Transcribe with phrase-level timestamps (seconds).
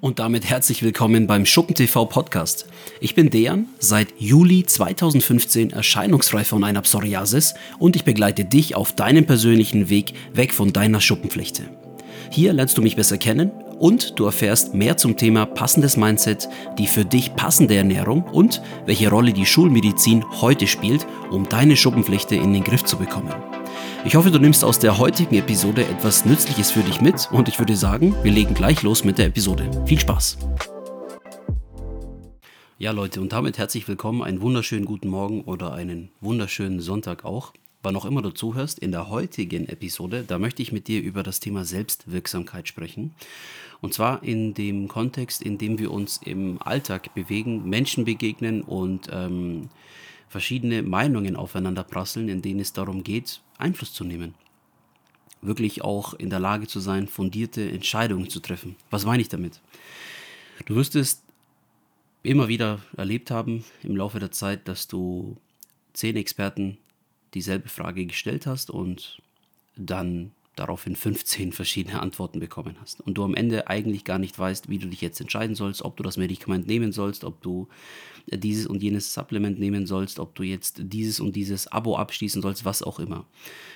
[0.00, 2.66] Und damit herzlich willkommen beim Schuppen TV Podcast.
[3.00, 8.92] Ich bin Dejan, seit Juli 2015 erscheinungsfrei von einer Psoriasis und ich begleite dich auf
[8.92, 11.64] deinem persönlichen Weg weg von deiner Schuppenflechte.
[12.30, 13.50] Hier lernst du mich besser kennen
[13.80, 19.10] und du erfährst mehr zum Thema passendes Mindset, die für dich passende Ernährung und welche
[19.10, 23.34] Rolle die Schulmedizin heute spielt, um deine Schuppenflechte in den Griff zu bekommen.
[24.04, 27.58] Ich hoffe, du nimmst aus der heutigen Episode etwas Nützliches für dich mit und ich
[27.58, 29.68] würde sagen, wir legen gleich los mit der Episode.
[29.86, 30.38] Viel Spaß!
[32.78, 37.52] Ja Leute, und damit herzlich willkommen, einen wunderschönen guten Morgen oder einen wunderschönen Sonntag auch.
[37.82, 41.22] Wann auch immer du zuhörst, in der heutigen Episode, da möchte ich mit dir über
[41.22, 43.14] das Thema Selbstwirksamkeit sprechen.
[43.80, 49.08] Und zwar in dem Kontext, in dem wir uns im Alltag bewegen, Menschen begegnen und
[49.12, 49.70] ähm,
[50.28, 54.34] verschiedene Meinungen aufeinander prasseln, in denen es darum geht, Einfluss zu nehmen.
[55.40, 58.76] Wirklich auch in der Lage zu sein, fundierte Entscheidungen zu treffen.
[58.90, 59.60] Was meine ich damit?
[60.66, 61.22] Du wirst es
[62.22, 65.36] immer wieder erlebt haben im Laufe der Zeit, dass du
[65.92, 66.78] zehn Experten
[67.34, 69.22] dieselbe Frage gestellt hast und
[69.76, 73.00] dann daraufhin 15 verschiedene Antworten bekommen hast.
[73.00, 75.96] Und du am Ende eigentlich gar nicht weißt, wie du dich jetzt entscheiden sollst, ob
[75.96, 77.68] du das Medikament nehmen sollst, ob du
[78.26, 82.64] dieses und jenes Supplement nehmen sollst, ob du jetzt dieses und dieses Abo abschließen sollst,
[82.64, 83.26] was auch immer.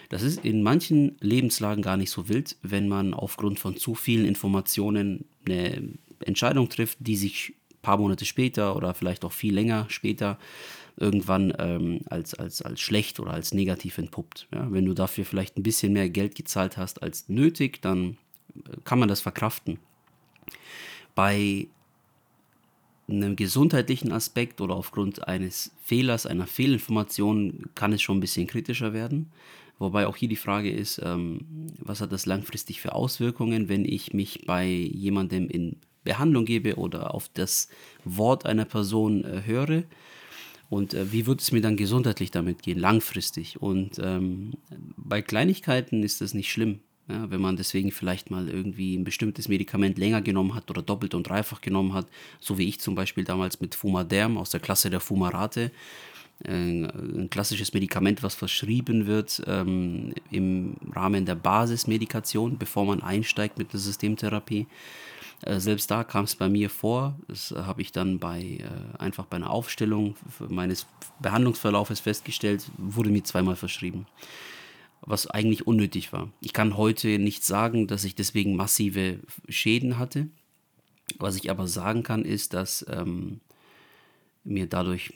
[0.08, 4.27] Das ist in manchen Lebenslagen gar nicht so wild, wenn man aufgrund von zu vielen
[4.27, 5.89] Informationen eine
[6.20, 10.39] Entscheidung trifft, die sich ein paar Monate später oder vielleicht auch viel länger später
[10.97, 14.48] irgendwann ähm, als, als, als schlecht oder als negativ entpuppt.
[14.53, 14.71] Ja?
[14.71, 18.17] Wenn du dafür vielleicht ein bisschen mehr Geld gezahlt hast als nötig, dann
[18.55, 19.79] äh, kann man das verkraften.
[21.15, 21.67] Bei
[23.09, 28.93] einem gesundheitlichen Aspekt oder aufgrund eines Fehlers, einer Fehlinformation kann es schon ein bisschen kritischer
[28.93, 29.31] werden.
[29.79, 31.41] Wobei auch hier die Frage ist, ähm,
[31.79, 37.15] was hat das langfristig für Auswirkungen, wenn ich mich bei jemandem in Behandlung gebe oder
[37.15, 37.69] auf das
[38.05, 39.85] Wort einer Person äh, höre
[40.73, 43.61] und äh, wie wird es mir dann gesundheitlich damit gehen, langfristig?
[43.61, 44.52] Und ähm,
[44.96, 46.80] bei Kleinigkeiten ist das nicht schlimm.
[47.11, 51.13] Ja, wenn man deswegen vielleicht mal irgendwie ein bestimmtes Medikament länger genommen hat oder doppelt
[51.13, 52.07] und dreifach genommen hat,
[52.41, 55.73] so wie ich zum Beispiel damals mit Fumaderm aus der Klasse der Fumarate,
[56.47, 63.73] ein klassisches Medikament, was verschrieben wird ähm, im Rahmen der Basismedikation, bevor man einsteigt mit
[63.73, 64.67] der Systemtherapie.
[65.42, 69.27] Äh, selbst da kam es bei mir vor, das habe ich dann bei äh, einfach
[69.27, 70.17] bei einer Aufstellung
[70.48, 70.86] meines
[71.20, 74.07] Behandlungsverlaufes festgestellt, wurde mir zweimal verschrieben,
[75.01, 76.31] was eigentlich unnötig war.
[76.41, 80.29] Ich kann heute nicht sagen, dass ich deswegen massive Schäden hatte.
[81.19, 83.41] Was ich aber sagen kann, ist, dass ähm,
[84.45, 85.13] mir dadurch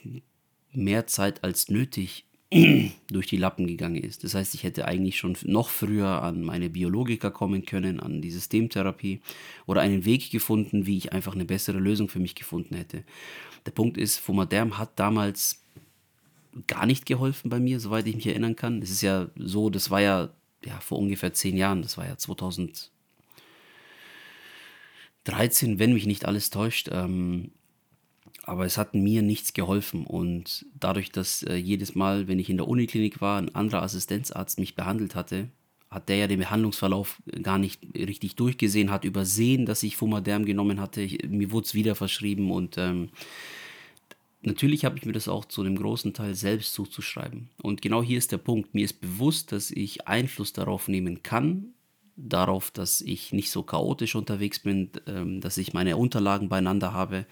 [0.77, 2.25] mehr Zeit als nötig
[3.11, 4.23] durch die Lappen gegangen ist.
[4.23, 8.31] Das heißt, ich hätte eigentlich schon noch früher an meine Biologiker kommen können, an die
[8.31, 9.19] Systemtherapie
[9.65, 13.03] oder einen Weg gefunden, wie ich einfach eine bessere Lösung für mich gefunden hätte.
[13.65, 15.61] Der Punkt ist, Fumaderm hat damals
[16.67, 18.81] gar nicht geholfen bei mir, soweit ich mich erinnern kann.
[18.81, 20.29] Es ist ja so, das war ja,
[20.63, 22.89] ja vor ungefähr zehn Jahren, das war ja 2013,
[25.79, 26.89] wenn mich nicht alles täuscht.
[26.91, 27.51] Ähm,
[28.47, 30.05] aber es hat mir nichts geholfen.
[30.05, 34.57] Und dadurch, dass äh, jedes Mal, wenn ich in der Uniklinik war, ein anderer Assistenzarzt
[34.57, 35.49] mich behandelt hatte,
[35.89, 40.79] hat der ja den Behandlungsverlauf gar nicht richtig durchgesehen, hat übersehen, dass ich Fumaderm genommen
[40.79, 41.01] hatte.
[41.01, 43.09] Ich, mir wurde es wieder verschrieben und ähm,
[44.41, 47.49] natürlich habe ich mir das auch zu einem großen Teil selbst zuzuschreiben.
[47.61, 48.73] Und genau hier ist der Punkt.
[48.73, 51.73] Mir ist bewusst, dass ich Einfluss darauf nehmen kann,
[52.17, 57.25] darauf, dass ich nicht so chaotisch unterwegs bin, ähm, dass ich meine Unterlagen beieinander habe,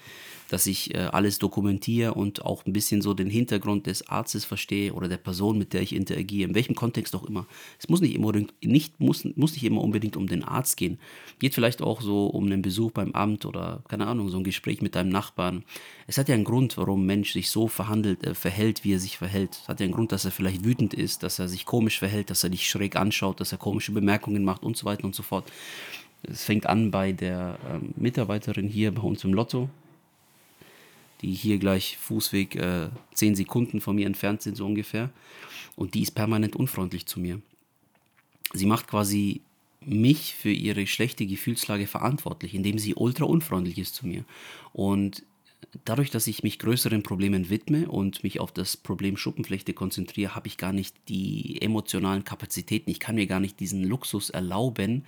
[0.49, 4.93] dass ich äh, alles dokumentiere und auch ein bisschen so den Hintergrund des Arztes verstehe
[4.93, 7.47] oder der Person, mit der ich interagiere, in welchem Kontext auch immer.
[7.79, 8.31] Es muss nicht immer,
[8.63, 10.99] nicht, muss, muss nicht immer unbedingt um den Arzt gehen.
[11.39, 14.81] Geht vielleicht auch so um einen Besuch beim Amt oder, keine Ahnung, so ein Gespräch
[14.81, 15.63] mit deinem Nachbarn.
[16.07, 18.99] Es hat ja einen Grund, warum ein Mensch sich so verhandelt, äh, verhält, wie er
[18.99, 19.59] sich verhält.
[19.63, 22.29] Es hat ja einen Grund, dass er vielleicht wütend ist, dass er sich komisch verhält,
[22.29, 25.23] dass er dich schräg anschaut, dass er komische Bemerkungen macht und so weiter und so
[25.23, 25.51] fort.
[26.23, 29.69] Es fängt an bei der ähm, Mitarbeiterin hier bei uns im Lotto,
[31.21, 35.09] die hier gleich Fußweg äh, 10 Sekunden von mir entfernt sind, so ungefähr.
[35.75, 37.41] Und die ist permanent unfreundlich zu mir.
[38.53, 39.41] Sie macht quasi
[39.81, 44.23] mich für ihre schlechte Gefühlslage verantwortlich, indem sie ultra unfreundlich ist zu mir.
[44.73, 45.23] Und
[45.83, 50.47] dadurch, dass ich mich größeren Problemen widme und mich auf das Problem Schuppenflechte konzentriere, habe
[50.47, 52.89] ich gar nicht die emotionalen Kapazitäten.
[52.89, 55.05] Ich kann mir gar nicht diesen Luxus erlauben,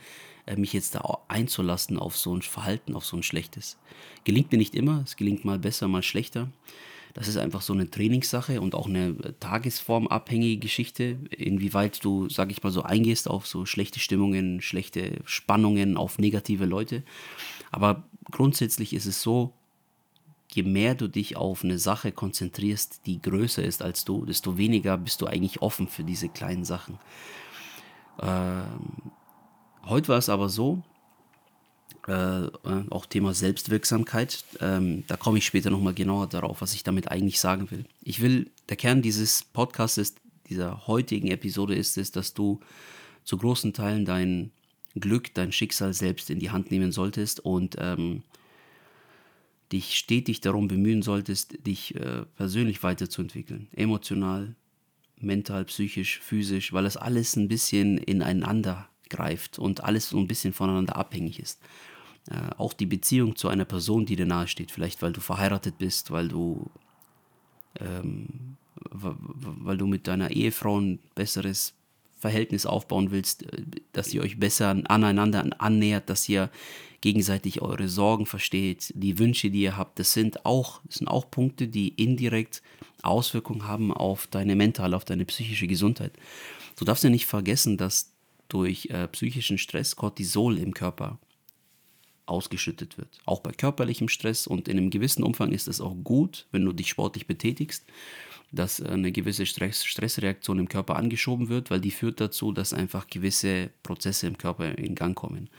[0.55, 3.77] mich jetzt da einzulassen auf so ein Verhalten, auf so ein schlechtes.
[4.23, 6.49] Gelingt mir nicht immer, es gelingt mal besser, mal schlechter.
[7.13, 12.61] Das ist einfach so eine Trainingssache und auch eine tagesformabhängige Geschichte, inwieweit du, sag ich
[12.61, 17.03] mal, so eingehst auf so schlechte Stimmungen, schlechte Spannungen, auf negative Leute.
[17.71, 19.53] Aber grundsätzlich ist es so,
[20.53, 24.97] je mehr du dich auf eine Sache konzentrierst, die größer ist als du, desto weniger
[24.97, 26.99] bist du eigentlich offen für diese kleinen Sachen.
[28.21, 29.11] Ähm,
[29.89, 30.83] heute war es aber so,
[32.07, 32.49] äh, äh
[32.89, 37.39] auch Thema Selbstwirksamkeit, ähm, da komme ich später nochmal genauer darauf, was ich damit eigentlich
[37.39, 37.85] sagen will.
[38.01, 40.19] Ich will, der Kern dieses Podcasts ist,
[40.49, 42.59] dieser heutigen Episode ist es, dass du
[43.23, 44.51] zu großen Teilen dein
[44.95, 48.23] Glück, dein Schicksal selbst in die Hand nehmen solltest und ähm,
[49.71, 53.67] dich stetig darum bemühen solltest, dich äh, persönlich weiterzuentwickeln.
[53.73, 54.55] Emotional,
[55.19, 60.53] mental, psychisch, physisch, weil das alles ein bisschen ineinander greift und alles so ein bisschen
[60.53, 61.59] voneinander abhängig ist.
[62.29, 65.77] Äh, auch die Beziehung zu einer Person, die dir nahe steht, vielleicht weil du verheiratet
[65.77, 66.69] bist, weil du,
[67.79, 68.57] ähm,
[68.91, 71.73] weil du mit deiner Ehefrau ein besseres
[72.17, 73.63] Verhältnis aufbauen willst, äh,
[73.93, 76.49] dass ihr euch besser aneinander annähert, dass ihr
[77.01, 81.29] gegenseitig eure Sorgen versteht, die Wünsche, die ihr habt, das sind auch, das sind auch
[81.29, 82.61] Punkte, die indirekt
[83.03, 86.13] Auswirkungen haben auf deine mentale, auf deine psychische Gesundheit.
[86.75, 88.16] Du darfst ja nicht vergessen, dass
[88.49, 91.19] durch äh, psychischen Stress Cortisol im Körper
[92.25, 93.19] ausgeschüttet wird.
[93.25, 96.73] Auch bei körperlichem Stress und in einem gewissen Umfang ist es auch gut, wenn du
[96.73, 97.85] dich sportlich betätigst
[98.51, 103.07] dass eine gewisse Stress, Stressreaktion im Körper angeschoben wird, weil die führt dazu, dass einfach
[103.07, 105.49] gewisse Prozesse im Körper in Gang kommen.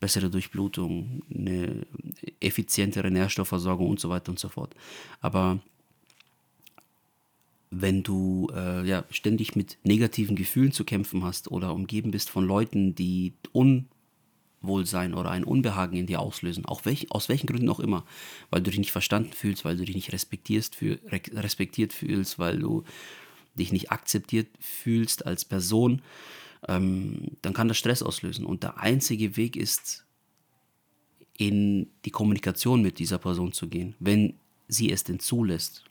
[0.00, 1.86] Bessere Durchblutung, eine
[2.40, 4.74] effizientere Nährstoffversorgung und so weiter und so fort.
[5.20, 5.60] Aber
[7.80, 12.46] wenn du äh, ja, ständig mit negativen Gefühlen zu kämpfen hast oder umgeben bist von
[12.46, 13.88] Leuten, die un
[14.66, 18.04] Unwohlsein oder ein Unbehagen in dir auslösen, auch welch, aus welchen Gründen auch immer,
[18.50, 22.58] weil du dich nicht verstanden fühlst, weil du dich nicht respektierst, für, respektiert fühlst, weil
[22.58, 22.82] du
[23.54, 26.02] dich nicht akzeptiert fühlst als Person,
[26.68, 28.44] ähm, dann kann das Stress auslösen.
[28.44, 30.04] Und der einzige Weg ist,
[31.38, 34.34] in die Kommunikation mit dieser Person zu gehen, wenn
[34.68, 35.84] sie es denn zulässt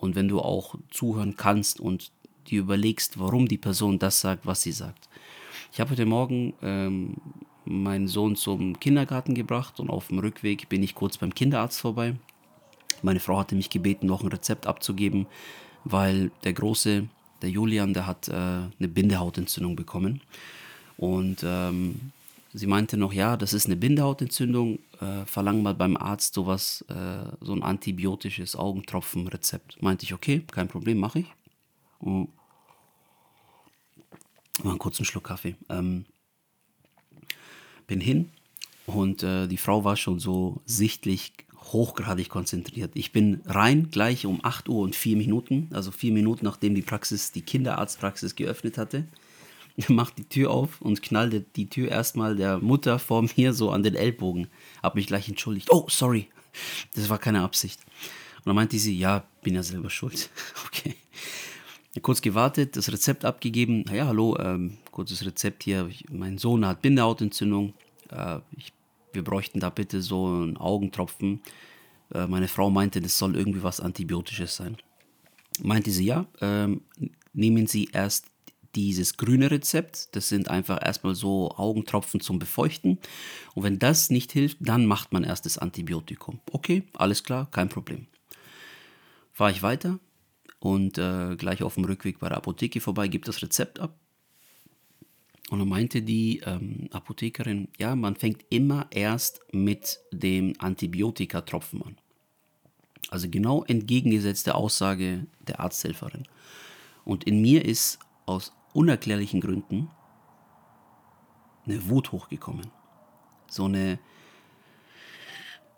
[0.00, 2.10] und wenn du auch zuhören kannst und
[2.48, 5.08] dir überlegst, warum die Person das sagt, was sie sagt.
[5.72, 7.16] Ich habe heute Morgen ähm,
[7.64, 12.16] meinen Sohn zum Kindergarten gebracht und auf dem Rückweg bin ich kurz beim Kinderarzt vorbei.
[13.02, 15.26] Meine Frau hatte mich gebeten, noch ein Rezept abzugeben,
[15.84, 17.06] weil der Große,
[17.42, 20.20] der Julian, der hat äh, eine Bindehautentzündung bekommen.
[20.96, 22.12] Und ähm,
[22.52, 27.24] sie meinte noch, ja, das ist eine Bindehautentzündung, äh, verlang mal beim Arzt sowas, äh,
[27.40, 29.82] so ein antibiotisches Augentropfenrezept.
[29.82, 31.26] Meinte ich, okay, kein Problem, mache ich.
[31.98, 32.28] Und
[34.62, 35.56] mal einen kurzen Schluck Kaffee.
[35.68, 36.06] Ähm,
[37.86, 38.30] bin hin
[38.86, 41.32] und äh, die Frau war schon so sichtlich
[41.72, 42.92] hochgradig konzentriert.
[42.94, 46.82] Ich bin rein gleich um 8 Uhr und 4 Minuten, also 4 Minuten nachdem die
[46.82, 49.04] Praxis, die Kinderarztpraxis geöffnet hatte,
[49.88, 53.82] macht die Tür auf und knallte die Tür erstmal der Mutter vor mir so an
[53.82, 54.48] den Ellbogen.
[54.82, 55.68] Hab mich gleich entschuldigt.
[55.70, 56.28] Oh, sorry,
[56.94, 57.80] das war keine Absicht.
[58.38, 60.30] Und dann meinte sie, ja, bin ja selber schuld.
[60.66, 60.96] okay.
[62.02, 63.84] Kurz gewartet, das Rezept abgegeben.
[63.92, 65.90] Ja, hallo, ähm, kurzes Rezept hier.
[66.10, 67.74] Mein Sohn hat Bindehautentzündung.
[68.10, 68.72] Äh, ich,
[69.12, 71.40] wir bräuchten da bitte so einen Augentropfen.
[72.14, 74.76] Äh, meine Frau meinte, das soll irgendwie was Antibiotisches sein.
[75.62, 76.82] Meinte sie, ja, ähm,
[77.32, 78.26] nehmen Sie erst
[78.74, 80.14] dieses grüne Rezept.
[80.14, 82.98] Das sind einfach erstmal so Augentropfen zum Befeuchten.
[83.54, 86.40] Und wenn das nicht hilft, dann macht man erst das Antibiotikum.
[86.50, 88.06] Okay, alles klar, kein Problem.
[89.32, 89.98] Fahre ich weiter,
[90.60, 93.98] und äh, gleich auf dem Rückweg bei der Apotheke vorbei, gibt das Rezept ab.
[95.48, 101.96] Und dann meinte die ähm, Apothekerin, ja, man fängt immer erst mit dem Antibiotikatropfen an.
[103.08, 106.28] Also genau entgegengesetzte Aussage der Arzthelferin.
[107.04, 109.90] Und in mir ist aus unerklärlichen Gründen
[111.66, 112.66] eine Wut hochgekommen.
[113.48, 113.98] So eine,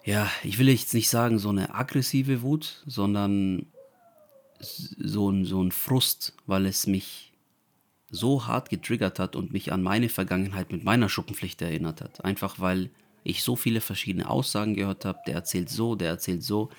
[0.05, 3.67] ja, ich will jetzt nicht sagen so eine aggressive Wut, sondern
[4.61, 7.33] so ein, so ein Frust, weil es mich
[8.11, 12.25] so hart getriggert hat und mich an meine Vergangenheit mit meiner Schuppenpflicht erinnert hat.
[12.25, 12.91] Einfach weil
[13.25, 16.71] ich so viele verschiedene Aussagen gehört habe, der erzählt so, der erzählt so.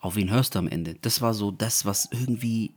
[0.00, 0.96] Auf wen hörst du am Ende?
[1.00, 2.72] Das war so das, was irgendwie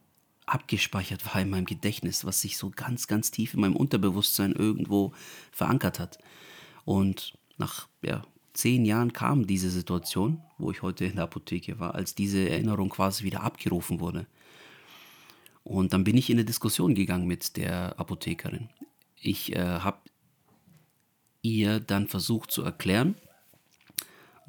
[0.49, 5.13] abgespeichert war in meinem Gedächtnis, was sich so ganz, ganz tief in meinem Unterbewusstsein irgendwo
[5.51, 6.17] verankert hat.
[6.85, 11.95] Und nach ja, zehn Jahren kam diese Situation, wo ich heute in der Apotheke war,
[11.95, 14.27] als diese Erinnerung quasi wieder abgerufen wurde.
[15.63, 18.69] Und dann bin ich in eine Diskussion gegangen mit der Apothekerin.
[19.21, 19.99] Ich äh, habe
[21.41, 23.15] ihr dann versucht zu erklären,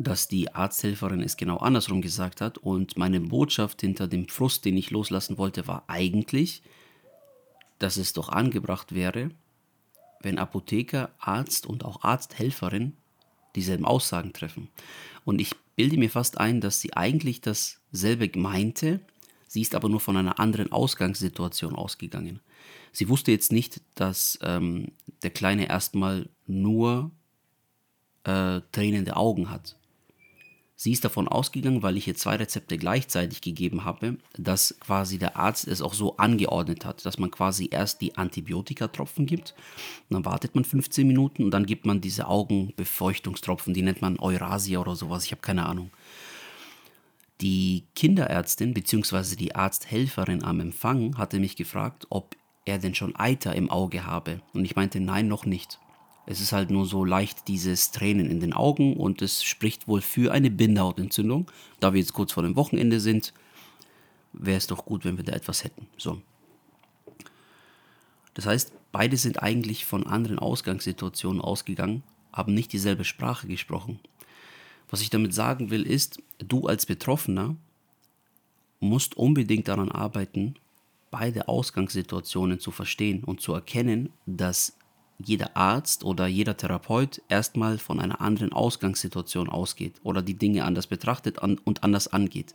[0.03, 4.79] dass die Arzthelferin es genau andersrum gesagt hat und meine Botschaft hinter dem Frust, den
[4.79, 6.63] ich loslassen wollte, war eigentlich,
[7.79, 9.31] dass es doch angebracht wäre,
[10.23, 12.97] wenn Apotheker, Arzt und auch Arzthelferin
[13.55, 14.69] dieselben Aussagen treffen.
[15.27, 19.01] Und ich bilde mir fast ein, dass sie eigentlich dasselbe meinte,
[19.49, 22.41] sie ist aber nur von einer anderen Ausgangssituation ausgegangen.
[22.93, 24.93] Sie wusste jetzt nicht, dass ähm,
[25.23, 27.11] der Kleine erstmal nur
[28.25, 29.77] äh, tränende Augen hat.
[30.83, 35.37] Sie ist davon ausgegangen, weil ich ihr zwei Rezepte gleichzeitig gegeben habe, dass quasi der
[35.37, 39.55] Arzt es auch so angeordnet hat, dass man quasi erst die Antibiotikatropfen gibt,
[40.09, 44.79] dann wartet man 15 Minuten und dann gibt man diese Augenbefeuchtungstropfen, die nennt man Eurasia
[44.79, 45.91] oder sowas, ich habe keine Ahnung.
[47.43, 49.37] Die Kinderärztin bzw.
[49.37, 54.41] die Arzthelferin am Empfang hatte mich gefragt, ob er denn schon Eiter im Auge habe.
[54.55, 55.79] Und ich meinte, nein, noch nicht.
[56.31, 60.01] Es ist halt nur so leicht dieses Tränen in den Augen und es spricht wohl
[60.01, 61.51] für eine Bindehautentzündung.
[61.81, 63.35] Da wir jetzt kurz vor dem Wochenende sind,
[64.33, 65.89] wäre es doch gut, wenn wir da etwas hätten.
[65.97, 66.23] So.
[68.35, 73.99] Das heißt, beide sind eigentlich von anderen Ausgangssituationen ausgegangen, haben nicht dieselbe Sprache gesprochen.
[74.89, 77.57] Was ich damit sagen will, ist, du als Betroffener
[78.79, 80.55] musst unbedingt daran arbeiten,
[81.11, 84.75] beide Ausgangssituationen zu verstehen und zu erkennen, dass
[85.25, 90.87] jeder Arzt oder jeder Therapeut erstmal von einer anderen Ausgangssituation ausgeht oder die Dinge anders
[90.87, 92.55] betrachtet und anders angeht.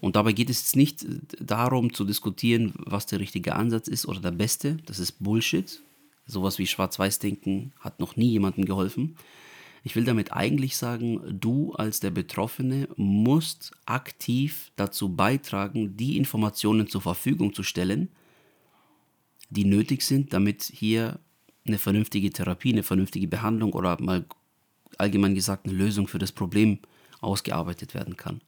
[0.00, 1.06] Und dabei geht es jetzt nicht
[1.38, 4.78] darum zu diskutieren, was der richtige Ansatz ist oder der beste.
[4.86, 5.80] Das ist Bullshit.
[6.26, 9.16] Sowas wie Schwarz-Weiß-Denken hat noch nie jemandem geholfen.
[9.84, 16.88] Ich will damit eigentlich sagen, du als der Betroffene musst aktiv dazu beitragen, die Informationen
[16.88, 18.08] zur Verfügung zu stellen,
[19.50, 21.20] die nötig sind, damit hier
[21.66, 24.24] eine vernünftige Therapie, eine vernünftige Behandlung oder mal
[24.98, 26.78] allgemein gesagt eine Lösung für das Problem
[27.20, 28.40] ausgearbeitet werden kann.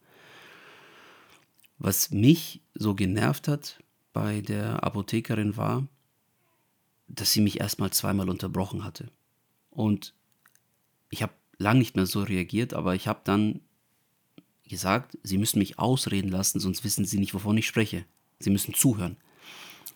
[1.77, 3.79] Was mich so genervt hat
[4.13, 5.87] bei der Apothekerin war,
[7.07, 9.09] dass sie mich erstmal zweimal unterbrochen hatte.
[9.69, 10.13] Und
[11.09, 13.61] ich habe lange nicht mehr so reagiert, aber ich habe dann
[14.67, 18.05] gesagt, sie müssen mich ausreden lassen, sonst wissen sie nicht, wovon ich spreche.
[18.39, 19.17] Sie müssen zuhören.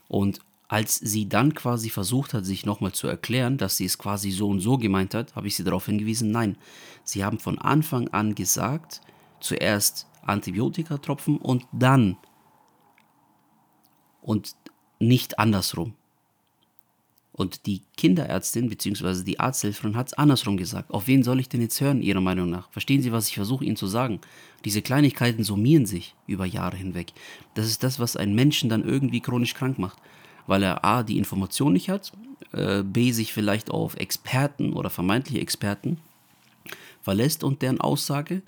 [0.08, 4.30] Und als sie dann quasi versucht hat, sich nochmal zu erklären, dass sie es quasi
[4.30, 6.58] so und so gemeint hat, habe ich sie darauf hingewiesen, nein,
[7.04, 9.02] sie haben von Anfang an gesagt,
[9.40, 12.18] zuerst Antibiotikatropfen und dann
[14.22, 14.56] und
[15.00, 15.96] nicht andersrum.
[17.32, 19.24] Und die Kinderärztin bzw.
[19.24, 20.92] die Arzthelferin hat es andersrum gesagt.
[20.92, 22.70] Auf wen soll ich denn jetzt hören, Ihrer Meinung nach?
[22.72, 24.20] Verstehen Sie, was ich versuche Ihnen zu sagen?
[24.66, 27.14] Diese Kleinigkeiten summieren sich über Jahre hinweg.
[27.56, 29.98] Das ist das, was einen Menschen dann irgendwie chronisch krank macht
[30.50, 32.12] weil er A, die Information nicht hat,
[32.54, 36.00] äh, B, sich vielleicht auf Experten oder vermeintliche Experten
[37.04, 38.42] verlässt und deren Aussage.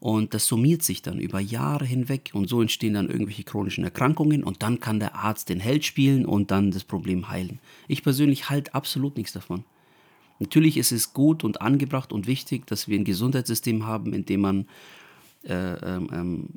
[0.00, 4.42] Und das summiert sich dann über Jahre hinweg und so entstehen dann irgendwelche chronischen Erkrankungen
[4.42, 7.60] und dann kann der Arzt den Held spielen und dann das Problem heilen.
[7.86, 9.62] Ich persönlich halte absolut nichts davon.
[10.40, 14.40] Natürlich ist es gut und angebracht und wichtig, dass wir ein Gesundheitssystem haben, in dem
[14.40, 14.66] man
[15.44, 16.48] äh, ähm, ähm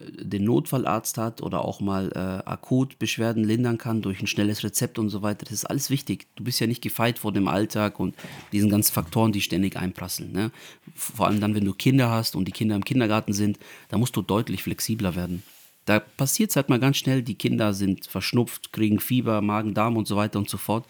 [0.00, 4.98] den Notfallarzt hat oder auch mal äh, akut Beschwerden lindern kann durch ein schnelles Rezept
[4.98, 5.44] und so weiter.
[5.44, 6.28] Das ist alles wichtig.
[6.36, 8.14] Du bist ja nicht gefeit vor dem Alltag und
[8.52, 10.30] diesen ganzen Faktoren, die ständig einprasseln.
[10.30, 10.52] Ne?
[10.94, 14.14] Vor allem dann, wenn du Kinder hast und die Kinder im Kindergarten sind, da musst
[14.14, 15.42] du deutlich flexibler werden.
[15.84, 19.96] Da passiert es halt mal ganz schnell, die Kinder sind verschnupft, kriegen Fieber, Magen, Darm
[19.96, 20.86] und so weiter und so fort.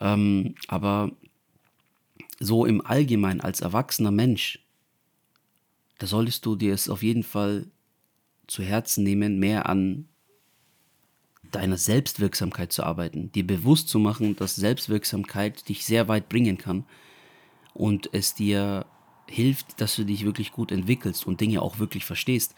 [0.00, 1.12] Ähm, aber
[2.40, 4.58] so im Allgemeinen als erwachsener Mensch,
[5.98, 7.66] da solltest du dir es auf jeden Fall
[8.46, 10.08] zu Herzen nehmen, mehr an
[11.50, 16.84] deiner Selbstwirksamkeit zu arbeiten, dir bewusst zu machen, dass Selbstwirksamkeit dich sehr weit bringen kann
[17.74, 18.86] und es dir
[19.28, 22.54] hilft, dass du dich wirklich gut entwickelst und Dinge auch wirklich verstehst.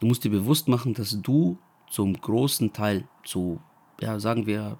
[0.00, 1.58] Du musst dir bewusst machen, dass du
[1.90, 3.60] zum großen Teil, zu,
[4.00, 4.78] ja, sagen wir,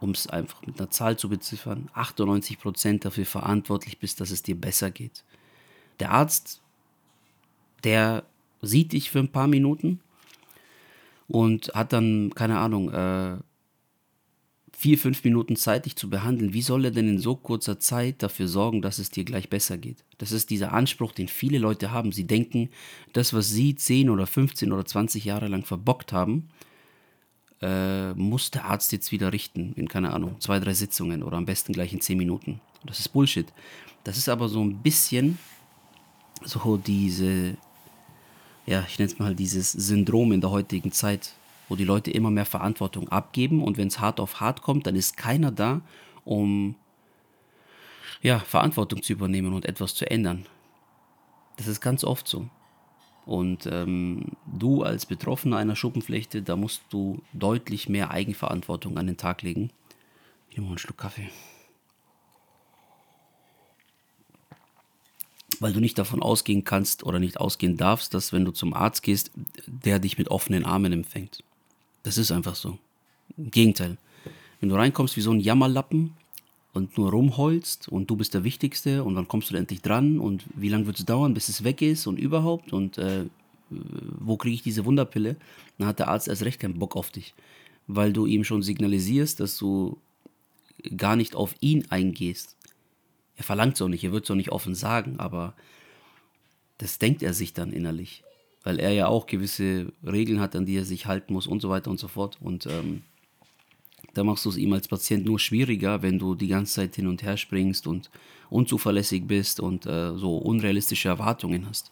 [0.00, 4.58] um es einfach mit einer Zahl zu beziffern, 98% dafür verantwortlich bist, dass es dir
[4.58, 5.24] besser geht.
[6.00, 6.62] Der Arzt,
[7.82, 8.24] der
[8.66, 10.00] sieht dich für ein paar Minuten
[11.28, 13.36] und hat dann, keine Ahnung, äh,
[14.76, 16.52] vier, fünf Minuten Zeit, dich zu behandeln.
[16.52, 19.78] Wie soll er denn in so kurzer Zeit dafür sorgen, dass es dir gleich besser
[19.78, 20.04] geht?
[20.18, 22.12] Das ist dieser Anspruch, den viele Leute haben.
[22.12, 22.68] Sie denken,
[23.12, 26.48] das, was sie 10 oder 15 oder 20 Jahre lang verbockt haben,
[27.62, 31.46] äh, muss der Arzt jetzt wieder richten in, keine Ahnung, zwei, drei Sitzungen oder am
[31.46, 32.60] besten gleich in zehn Minuten.
[32.84, 33.46] Das ist Bullshit.
[34.02, 35.38] Das ist aber so ein bisschen
[36.44, 37.56] so diese
[38.66, 41.34] ja, ich nenne es mal dieses Syndrom in der heutigen Zeit,
[41.68, 44.96] wo die Leute immer mehr Verantwortung abgeben und wenn es hart auf hart kommt, dann
[44.96, 45.82] ist keiner da,
[46.24, 46.74] um
[48.22, 50.46] ja, Verantwortung zu übernehmen und etwas zu ändern.
[51.56, 52.48] Das ist ganz oft so.
[53.26, 59.16] Und ähm, du als Betroffener einer Schuppenflechte, da musst du deutlich mehr Eigenverantwortung an den
[59.16, 59.70] Tag legen.
[60.50, 61.30] Ich nehme mal einen Schluck Kaffee.
[65.60, 69.02] Weil du nicht davon ausgehen kannst oder nicht ausgehen darfst, dass wenn du zum Arzt
[69.02, 69.30] gehst,
[69.66, 71.42] der dich mit offenen Armen empfängt.
[72.02, 72.78] Das ist einfach so.
[73.36, 73.96] Im Gegenteil.
[74.60, 76.14] Wenn du reinkommst wie so ein Jammerlappen
[76.72, 80.44] und nur rumheulst und du bist der Wichtigste und wann kommst du endlich dran und
[80.54, 83.26] wie lange wird es dauern, bis es weg ist und überhaupt und äh,
[83.70, 85.36] wo kriege ich diese Wunderpille,
[85.78, 87.34] dann hat der Arzt erst recht keinen Bock auf dich,
[87.86, 89.98] weil du ihm schon signalisierst, dass du
[90.96, 92.53] gar nicht auf ihn eingehst.
[93.36, 95.54] Er verlangt es auch nicht, er wird es auch nicht offen sagen, aber
[96.78, 98.24] das denkt er sich dann innerlich,
[98.62, 101.70] weil er ja auch gewisse Regeln hat, an die er sich halten muss und so
[101.70, 102.38] weiter und so fort.
[102.40, 103.02] Und ähm,
[104.14, 107.06] da machst du es ihm als Patient nur schwieriger, wenn du die ganze Zeit hin
[107.06, 108.10] und her springst und
[108.50, 111.90] unzuverlässig bist und äh, so unrealistische Erwartungen hast.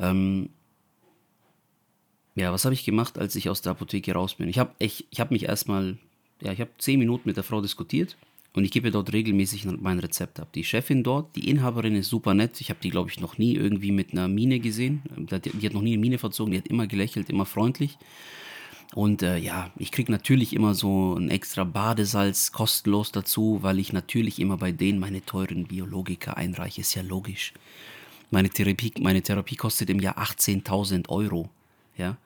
[0.00, 0.50] Ähm,
[2.34, 4.48] ja, was habe ich gemacht, als ich aus der Apotheke raus bin?
[4.48, 5.98] Ich habe ich, ich hab mich erstmal,
[6.40, 8.16] ja, ich habe zehn Minuten mit der Frau diskutiert
[8.54, 10.52] und ich gebe dort regelmäßig mein Rezept ab.
[10.52, 12.60] Die Chefin dort, die Inhaberin ist super nett.
[12.60, 15.02] Ich habe die, glaube ich, noch nie irgendwie mit einer Mine gesehen.
[15.16, 17.98] Die hat noch nie eine Mine verzogen, die hat immer gelächelt, immer freundlich.
[18.94, 23.92] Und äh, ja, ich kriege natürlich immer so ein extra Badesalz kostenlos dazu, weil ich
[23.92, 26.80] natürlich immer bei denen meine teuren Biologika einreiche.
[26.80, 27.52] Ist ja logisch.
[28.30, 31.50] Meine Therapie, meine Therapie kostet im Jahr 18.000 Euro.
[31.96, 32.16] Ja.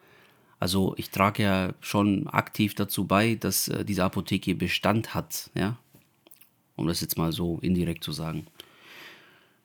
[0.60, 5.50] Also ich trage ja schon aktiv dazu bei, dass äh, diese Apotheke Bestand hat.
[5.54, 5.78] Ja.
[6.76, 8.46] Um das jetzt mal so indirekt zu sagen.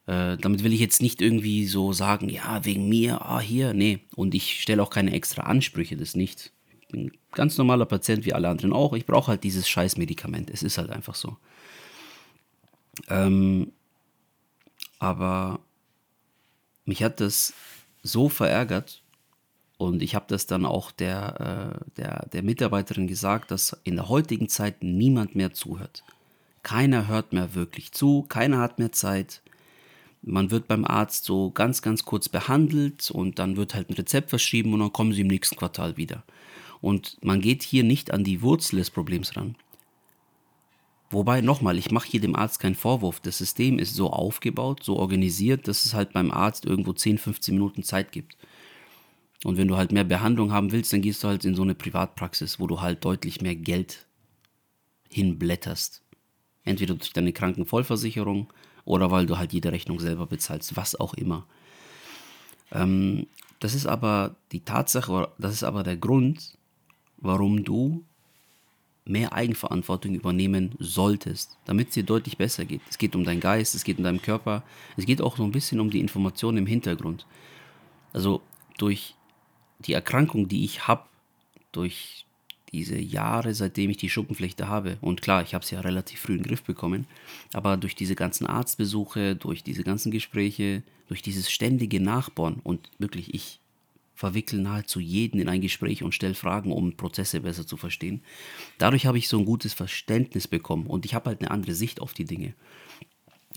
[0.06, 4.00] Äh, damit will ich jetzt nicht irgendwie so sagen, ja, wegen mir, ah, hier, nee.
[4.16, 6.52] Und ich stelle auch keine extra Ansprüche, das nicht
[6.90, 8.94] bin ein ganz normaler Patient wie alle anderen auch.
[8.94, 10.50] Ich brauche halt dieses Scheißmedikament.
[10.50, 11.38] Es ist halt einfach so.
[13.10, 13.72] Ähm,
[15.00, 15.60] aber
[16.86, 17.54] mich hat das
[18.02, 19.04] so verärgert
[19.78, 24.10] und ich habe das dann auch der, äh, der, der Mitarbeiterin gesagt, dass in der
[24.10, 26.04] heutigen Zeit niemand mehr zuhört.
[26.68, 29.42] Keiner hört mehr wirklich zu, keiner hat mehr Zeit.
[30.22, 34.32] Man wird beim Arzt so ganz, ganz kurz behandelt und dann wird halt ein Rezept
[34.32, 36.26] verschrieben und dann kommen sie im nächsten Quartal wieder.
[36.82, 39.56] Und man geht hier nicht an die Wurzel des Problems ran.
[41.10, 43.22] Wobei, nochmal, ich mache hier dem Arzt keinen Vorwurf.
[43.22, 47.56] Das System ist so aufgebaut, so organisiert, dass es halt beim Arzt irgendwo 10, 15
[47.56, 48.36] Minuten Zeit gibt.
[49.46, 51.76] Und wenn du halt mehr Behandlung haben willst, dann gehst du halt in so eine
[51.76, 54.06] Privatpraxis, wo du halt deutlich mehr Geld
[55.10, 56.04] hinblätterst.
[56.68, 58.48] Entweder durch deine Krankenvollversicherung
[58.86, 61.46] oder weil du halt jede Rechnung selber bezahlst, was auch immer.
[62.72, 63.28] Ähm,
[63.60, 66.58] das ist aber die Tatsache, das ist aber der Grund,
[67.18, 68.04] warum du
[69.06, 72.82] mehr Eigenverantwortung übernehmen solltest, damit es dir deutlich besser geht.
[72.90, 74.64] Es geht um deinen Geist, es geht um deinen Körper,
[74.98, 77.26] es geht auch so ein bisschen um die Informationen im Hintergrund.
[78.14, 78.42] Also
[78.78, 79.16] durch
[79.80, 81.04] die Erkrankung, die ich habe,
[81.72, 82.27] durch
[82.72, 86.34] diese Jahre, seitdem ich die Schuppenflechte habe, und klar, ich habe es ja relativ früh
[86.34, 87.08] in den Griff bekommen,
[87.54, 93.34] aber durch diese ganzen Arztbesuche, durch diese ganzen Gespräche, durch dieses ständige Nachbauen und wirklich,
[93.34, 93.60] ich
[94.18, 98.24] verwickle nahezu jeden in ein Gespräch und stelle Fragen, um Prozesse besser zu verstehen.
[98.80, 102.02] Dadurch habe ich so ein gutes Verständnis bekommen und ich habe halt eine andere Sicht
[102.02, 102.54] auf die Dinge.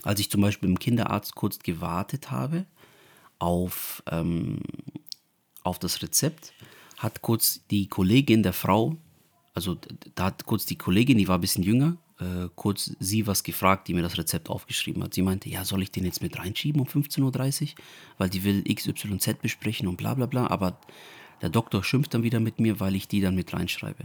[0.03, 2.67] Als ich zum Beispiel im Kinderarzt kurz gewartet habe
[3.39, 4.61] auf, ähm,
[5.63, 6.53] auf das Rezept,
[7.01, 8.97] hat kurz die Kollegin der Frau,
[9.55, 9.79] also
[10.15, 13.89] da hat kurz die Kollegin, die war ein bisschen jünger, äh, kurz sie was gefragt,
[13.89, 15.15] die mir das Rezept aufgeschrieben hat.
[15.15, 17.69] Sie meinte, ja, soll ich den jetzt mit reinschieben um 15.30 Uhr?
[18.19, 20.47] Weil die will XYZ besprechen und bla bla bla.
[20.49, 20.79] Aber
[21.41, 24.05] der Doktor schimpft dann wieder mit mir, weil ich die dann mit reinschreibe.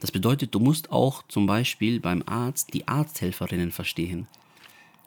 [0.00, 4.26] Das bedeutet, du musst auch zum Beispiel beim Arzt die Arzthelferinnen verstehen.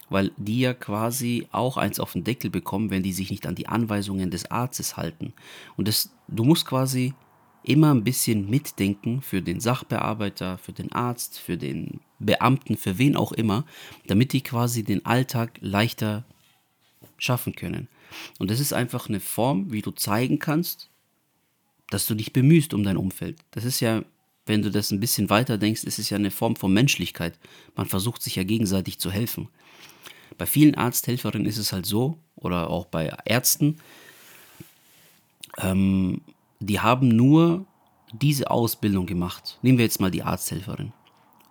[0.09, 3.55] Weil die ja quasi auch eins auf den Deckel bekommen, wenn die sich nicht an
[3.55, 5.33] die Anweisungen des Arztes halten.
[5.75, 7.13] Und das, du musst quasi
[7.63, 13.15] immer ein bisschen mitdenken für den Sachbearbeiter, für den Arzt, für den Beamten, für wen
[13.15, 13.65] auch immer,
[14.07, 16.25] damit die quasi den Alltag leichter
[17.17, 17.87] schaffen können.
[18.39, 20.89] Und das ist einfach eine Form, wie du zeigen kannst,
[21.89, 23.37] dass du dich bemühst um dein Umfeld.
[23.51, 24.03] Das ist ja,
[24.45, 27.37] wenn du das ein bisschen weiter denkst, ist es ja eine Form von Menschlichkeit.
[27.75, 29.49] Man versucht sich ja gegenseitig zu helfen.
[30.37, 33.77] Bei vielen Arzthelferinnen ist es halt so, oder auch bei Ärzten,
[35.57, 36.21] ähm,
[36.59, 37.65] die haben nur
[38.11, 39.57] diese Ausbildung gemacht.
[39.61, 40.93] Nehmen wir jetzt mal die Arzthelferin.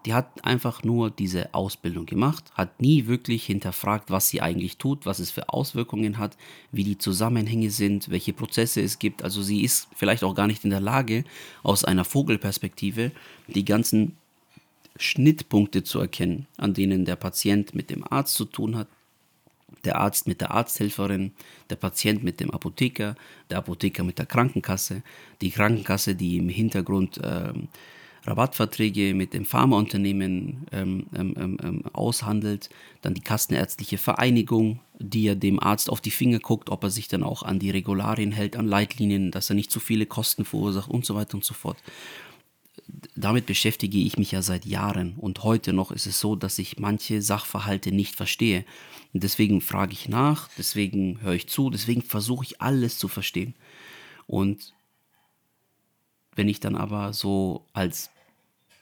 [0.06, 5.06] Die hat einfach nur diese Ausbildung gemacht, hat nie wirklich hinterfragt, was sie eigentlich tut,
[5.06, 6.36] was es für Auswirkungen hat,
[6.70, 9.22] wie die Zusammenhänge sind, welche Prozesse es gibt.
[9.22, 11.24] Also sie ist vielleicht auch gar nicht in der Lage,
[11.62, 13.10] aus einer Vogelperspektive
[13.48, 14.16] die ganzen
[14.96, 18.88] Schnittpunkte zu erkennen, an denen der Patient mit dem Arzt zu tun hat,
[19.84, 21.32] der Arzt mit der Arzthelferin,
[21.70, 23.14] der Patient mit dem Apotheker,
[23.50, 25.02] der Apotheker mit der Krankenkasse,
[25.40, 27.52] die Krankenkasse, die im Hintergrund äh,
[28.28, 32.68] Rabattverträge mit dem Pharmaunternehmen ähm, ähm, ähm, ähm, aushandelt,
[33.00, 37.08] dann die Kassenärztliche Vereinigung, die ja dem Arzt auf die Finger guckt, ob er sich
[37.08, 40.90] dann auch an die Regularien hält, an Leitlinien, dass er nicht zu viele Kosten verursacht
[40.90, 41.78] und so weiter und so fort.
[43.16, 46.78] Damit beschäftige ich mich ja seit Jahren und heute noch ist es so, dass ich
[46.78, 48.64] manche Sachverhalte nicht verstehe.
[49.12, 53.54] Und deswegen frage ich nach, deswegen höre ich zu, deswegen versuche ich alles zu verstehen.
[54.26, 54.74] Und
[56.34, 58.10] wenn ich dann aber so als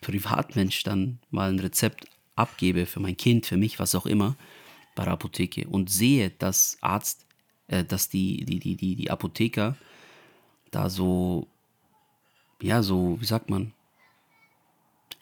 [0.00, 4.36] Privatmensch dann mal ein Rezept abgebe für mein Kind, für mich, was auch immer,
[4.94, 7.26] bei der Apotheke und sehe, dass Arzt,
[7.68, 9.76] äh, dass die, die, die, die, die Apotheker
[10.70, 11.46] da so,
[12.60, 13.72] ja, so, wie sagt man,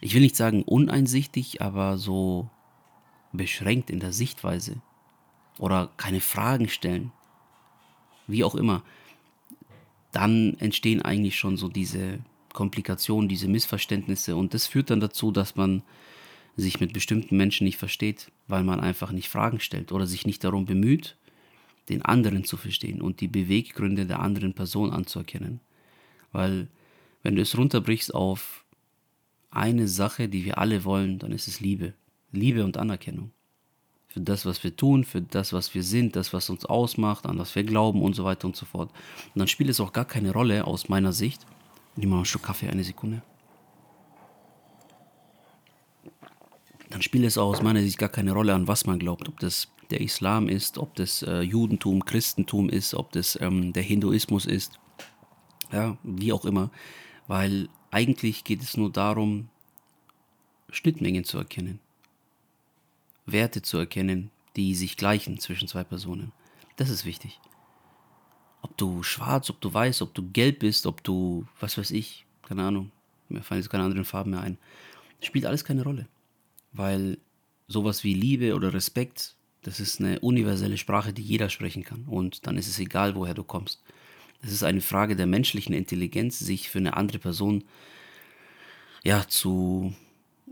[0.00, 2.50] ich will nicht sagen uneinsichtig, aber so
[3.32, 4.80] beschränkt in der Sichtweise
[5.58, 7.12] oder keine Fragen stellen,
[8.26, 8.82] wie auch immer,
[10.12, 12.20] dann entstehen eigentlich schon so diese
[12.52, 15.82] Komplikationen, diese Missverständnisse und das führt dann dazu, dass man
[16.56, 20.44] sich mit bestimmten Menschen nicht versteht, weil man einfach nicht Fragen stellt oder sich nicht
[20.44, 21.16] darum bemüht,
[21.88, 25.60] den anderen zu verstehen und die Beweggründe der anderen Person anzuerkennen.
[26.32, 26.68] Weil
[27.22, 28.64] wenn du es runterbrichst auf
[29.50, 31.94] eine Sache, die wir alle wollen, dann ist es Liebe.
[32.32, 33.32] Liebe und Anerkennung.
[34.14, 37.36] Für das, was wir tun, für das, was wir sind, das, was uns ausmacht, an
[37.38, 38.90] was wir glauben und so weiter und so fort.
[39.34, 41.44] Und dann spielt es auch gar keine Rolle aus meiner Sicht.
[41.96, 43.22] Nimm mal einen Schluck Kaffee, eine Sekunde.
[46.94, 49.28] dann spielt es auch aus meiner Sicht gar keine Rolle, an was man glaubt.
[49.28, 53.82] Ob das der Islam ist, ob das äh, Judentum, Christentum ist, ob das ähm, der
[53.82, 54.78] Hinduismus ist,
[55.72, 56.70] ja, wie auch immer.
[57.26, 59.48] Weil eigentlich geht es nur darum,
[60.70, 61.80] Schnittmengen zu erkennen.
[63.26, 66.32] Werte zu erkennen, die sich gleichen zwischen zwei Personen.
[66.76, 67.40] Das ist wichtig.
[68.62, 72.26] Ob du schwarz, ob du weiß, ob du gelb bist, ob du, was weiß ich,
[72.42, 72.90] keine Ahnung,
[73.28, 74.58] mir fallen jetzt keine anderen Farben mehr ein.
[75.20, 76.08] Spielt alles keine Rolle
[76.74, 77.18] weil
[77.68, 82.04] sowas wie Liebe oder Respekt, das ist eine universelle Sprache, die jeder sprechen kann.
[82.04, 83.82] Und dann ist es egal, woher du kommst.
[84.42, 87.64] Es ist eine Frage der menschlichen Intelligenz, sich für eine andere Person
[89.02, 89.94] ja, zu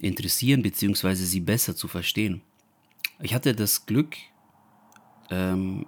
[0.01, 2.41] interessieren, beziehungsweise sie besser zu verstehen.
[3.23, 4.17] Ich hatte das Glück,
[5.31, 5.87] ähm,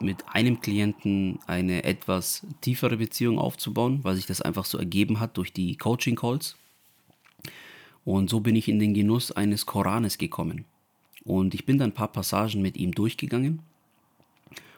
[0.00, 5.36] mit einem Klienten eine etwas tiefere Beziehung aufzubauen, weil sich das einfach so ergeben hat
[5.36, 6.56] durch die Coaching-Calls.
[8.04, 10.64] Und so bin ich in den Genuss eines Koranes gekommen.
[11.24, 13.60] Und ich bin dann ein paar Passagen mit ihm durchgegangen.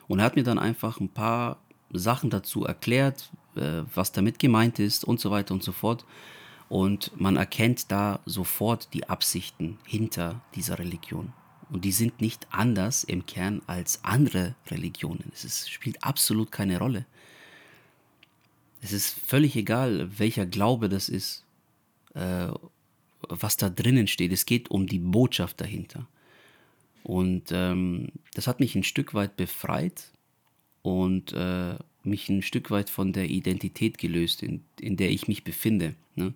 [0.07, 1.57] Und er hat mir dann einfach ein paar
[1.91, 6.05] Sachen dazu erklärt, äh, was damit gemeint ist und so weiter und so fort.
[6.69, 11.33] Und man erkennt da sofort die Absichten hinter dieser Religion.
[11.69, 15.31] Und die sind nicht anders im Kern als andere Religionen.
[15.33, 17.05] Es ist, spielt absolut keine Rolle.
[18.81, 21.43] Es ist völlig egal, welcher Glaube das ist
[22.13, 22.49] äh,
[23.27, 24.31] was da drinnen steht.
[24.31, 26.07] Es geht um die Botschaft dahinter.
[27.03, 30.11] Und ähm, das hat mich ein Stück weit befreit
[30.81, 35.43] und äh, mich ein Stück weit von der Identität gelöst, in, in der ich mich
[35.43, 35.95] befinde.
[36.15, 36.33] Ne?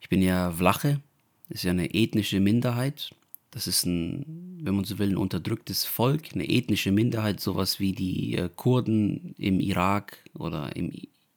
[0.00, 1.00] Ich bin ja Vlache,
[1.48, 3.10] ist ja eine ethnische Minderheit.
[3.50, 7.92] Das ist ein, wenn man so will, ein unterdrücktes Volk, eine ethnische Minderheit, sowas wie
[7.92, 10.92] die äh, Kurden im Irak oder im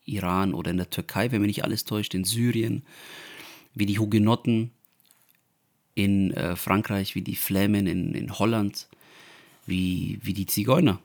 [0.05, 2.83] Iran oder in der Türkei, wenn mich nicht alles täuscht, in Syrien
[3.73, 4.71] wie die Hugenotten
[5.95, 8.87] in äh, Frankreich, wie die Flämen in, in Holland,
[9.65, 10.99] wie, wie die Zigeuner.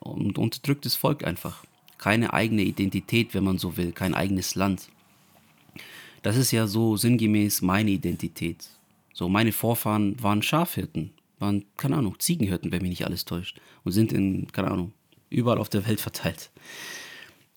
[0.00, 1.64] Und unterdrücktes Volk einfach.
[1.98, 4.88] Keine eigene Identität, wenn man so will, kein eigenes Land.
[6.22, 8.68] Das ist ja so sinngemäß meine Identität.
[9.12, 13.60] So, meine Vorfahren waren Schafhirten, waren, keine Ahnung, Ziegenhirten, wenn mich nicht alles täuscht.
[13.84, 14.92] Und sind in, keine Ahnung,
[15.30, 16.50] überall auf der Welt verteilt.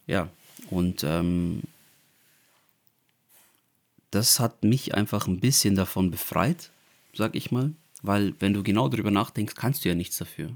[0.08, 0.30] Ja,
[0.70, 1.62] und ähm,
[4.10, 6.72] das hat mich einfach ein bisschen davon befreit,
[7.14, 7.74] sag ich mal.
[8.02, 10.52] Weil, wenn du genau darüber nachdenkst, kannst du ja nichts dafür.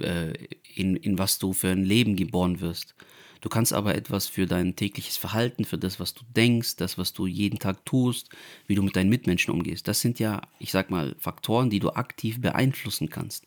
[0.00, 0.32] Äh,
[0.74, 2.94] in, in was du für ein Leben geboren wirst.
[3.40, 7.12] Du kannst aber etwas für dein tägliches Verhalten, für das, was du denkst, das, was
[7.12, 8.30] du jeden Tag tust,
[8.66, 9.88] wie du mit deinen Mitmenschen umgehst.
[9.88, 13.46] Das sind ja, ich sag mal, Faktoren, die du aktiv beeinflussen kannst.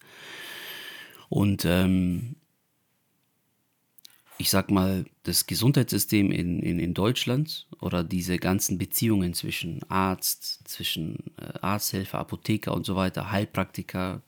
[1.30, 2.36] Und ähm,
[4.38, 10.68] ich sag mal, das Gesundheitssystem in, in, in Deutschland oder diese ganzen Beziehungen zwischen Arzt,
[10.68, 14.22] zwischen äh, Arzthelfer, Apotheker und so weiter, Heilpraktiker,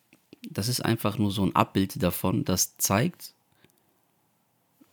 [0.49, 3.34] das ist einfach nur so ein Abbild davon, das zeigt,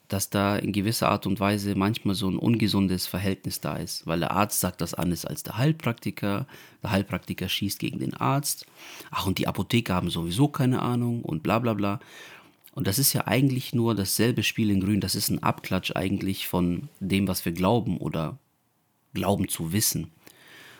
[0.09, 4.19] dass da in gewisser Art und Weise manchmal so ein ungesundes Verhältnis da ist, weil
[4.19, 6.47] der Arzt sagt das anders als der Heilpraktiker,
[6.83, 8.67] der Heilpraktiker schießt gegen den Arzt,
[9.11, 12.01] ach und die Apotheker haben sowieso keine Ahnung und bla bla bla.
[12.73, 15.01] Und das ist ja eigentlich nur dasselbe Spiel in Grün.
[15.01, 18.39] Das ist ein Abklatsch eigentlich von dem, was wir glauben oder
[19.13, 20.05] glauben zu wissen.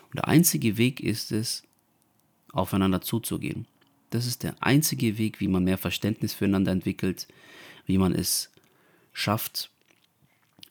[0.09, 1.63] Und der einzige Weg ist es,
[2.53, 3.65] aufeinander zuzugehen.
[4.11, 7.27] Das ist der einzige Weg, wie man mehr Verständnis füreinander entwickelt,
[7.85, 8.51] wie man es
[9.13, 9.71] schafft,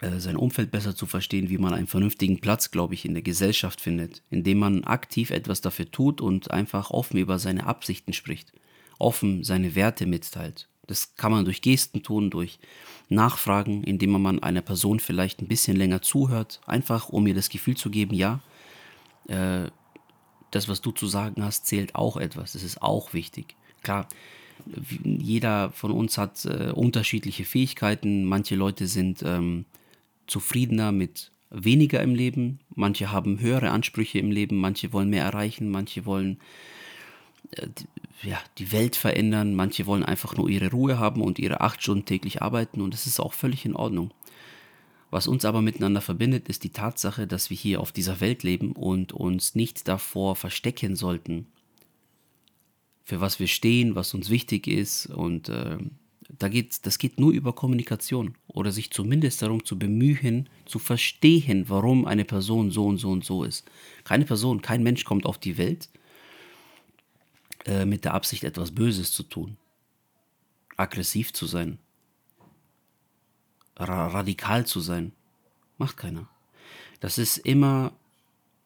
[0.00, 3.22] äh, sein Umfeld besser zu verstehen, wie man einen vernünftigen Platz, glaube ich, in der
[3.22, 8.53] Gesellschaft findet, indem man aktiv etwas dafür tut und einfach offen über seine Absichten spricht,
[8.98, 10.68] offen seine Werte mitteilt.
[10.87, 12.59] Das kann man durch Gesten tun, durch
[13.09, 17.76] Nachfragen, indem man einer Person vielleicht ein bisschen länger zuhört, einfach um ihr das Gefühl
[17.76, 18.40] zu geben, ja,
[19.29, 19.70] äh,
[20.50, 22.52] das, was du zu sagen hast, zählt auch etwas.
[22.52, 23.54] Das ist auch wichtig.
[23.82, 24.08] Klar,
[25.04, 28.24] jeder von uns hat äh, unterschiedliche Fähigkeiten.
[28.24, 29.64] Manche Leute sind ähm,
[30.26, 35.68] zufriedener mit weniger im Leben, manche haben höhere Ansprüche im Leben, manche wollen mehr erreichen,
[35.68, 36.38] manche wollen
[37.52, 37.66] äh,
[38.22, 42.04] ja, die Welt verändern, manche wollen einfach nur ihre Ruhe haben und ihre acht Stunden
[42.04, 44.12] täglich arbeiten und das ist auch völlig in Ordnung.
[45.11, 48.73] Was uns aber miteinander verbindet, ist die Tatsache, dass wir hier auf dieser Welt leben
[48.73, 51.46] und uns nicht davor verstecken sollten,
[53.05, 55.07] für was wir stehen, was uns wichtig ist.
[55.07, 55.79] Und äh,
[56.38, 61.64] da geht, das geht nur über Kommunikation oder sich zumindest darum zu bemühen, zu verstehen,
[61.68, 63.68] warum eine Person so und so und so ist.
[64.05, 65.88] Keine Person, kein Mensch kommt auf die Welt
[67.66, 69.57] äh, mit der Absicht, etwas Böses zu tun,
[70.77, 71.79] aggressiv zu sein,
[73.81, 75.12] ra radikal zu sein.
[75.79, 76.29] Macht keiner.
[77.01, 77.93] Das ist immer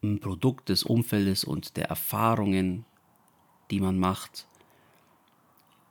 [0.03, 2.85] ein Produkt des Umfeldes und der Erfahrungen,
[3.71, 4.47] die man macht.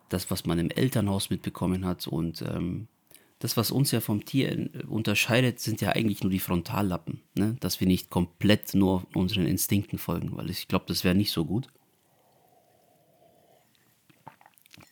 [0.10, 2.06] Das, was man im Elternhaus mitbekommen hat.
[2.06, 2.88] Und ähm,
[3.40, 7.22] das, was uns ja vom Tier unterscheidet, sind ja eigentlich nur die Frontallappen.
[7.36, 7.56] Ne?
[7.60, 11.46] Dass wir nicht komplett nur unseren Instinkten folgen, weil ich glaube, das wäre nicht so
[11.46, 11.68] gut.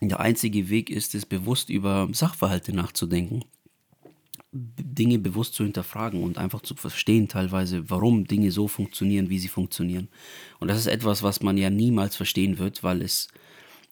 [0.00, 3.44] Der einzige Weg ist es, bewusst über Sachverhalte nachzudenken
[4.52, 9.48] Dinge bewusst zu hinterfragen und einfach zu verstehen teilweise, warum Dinge so funktionieren, wie sie
[9.48, 10.08] funktionieren.
[10.60, 13.28] Und das ist etwas, was man ja niemals verstehen wird, weil es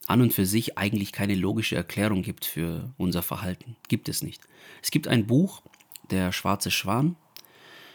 [0.05, 3.75] an und für sich eigentlich keine logische Erklärung gibt für unser Verhalten.
[3.87, 4.41] Gibt es nicht.
[4.83, 5.63] Es gibt ein Buch,
[6.11, 7.15] Der schwarze Schwan,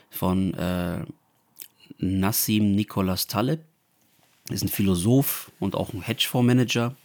[0.09, 1.05] von äh,
[1.99, 3.61] Nassim Nicholas Taleb.
[4.49, 6.97] Ist ein Philosoph und auch ein Hedgefondsmanager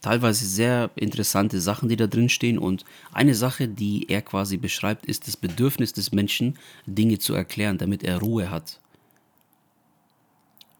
[0.00, 2.58] teilweise sehr interessante Sachen, die da drin stehen.
[2.58, 7.78] Und eine Sache, die er quasi beschreibt, ist das Bedürfnis des Menschen, Dinge zu erklären,
[7.78, 8.80] damit er Ruhe hat.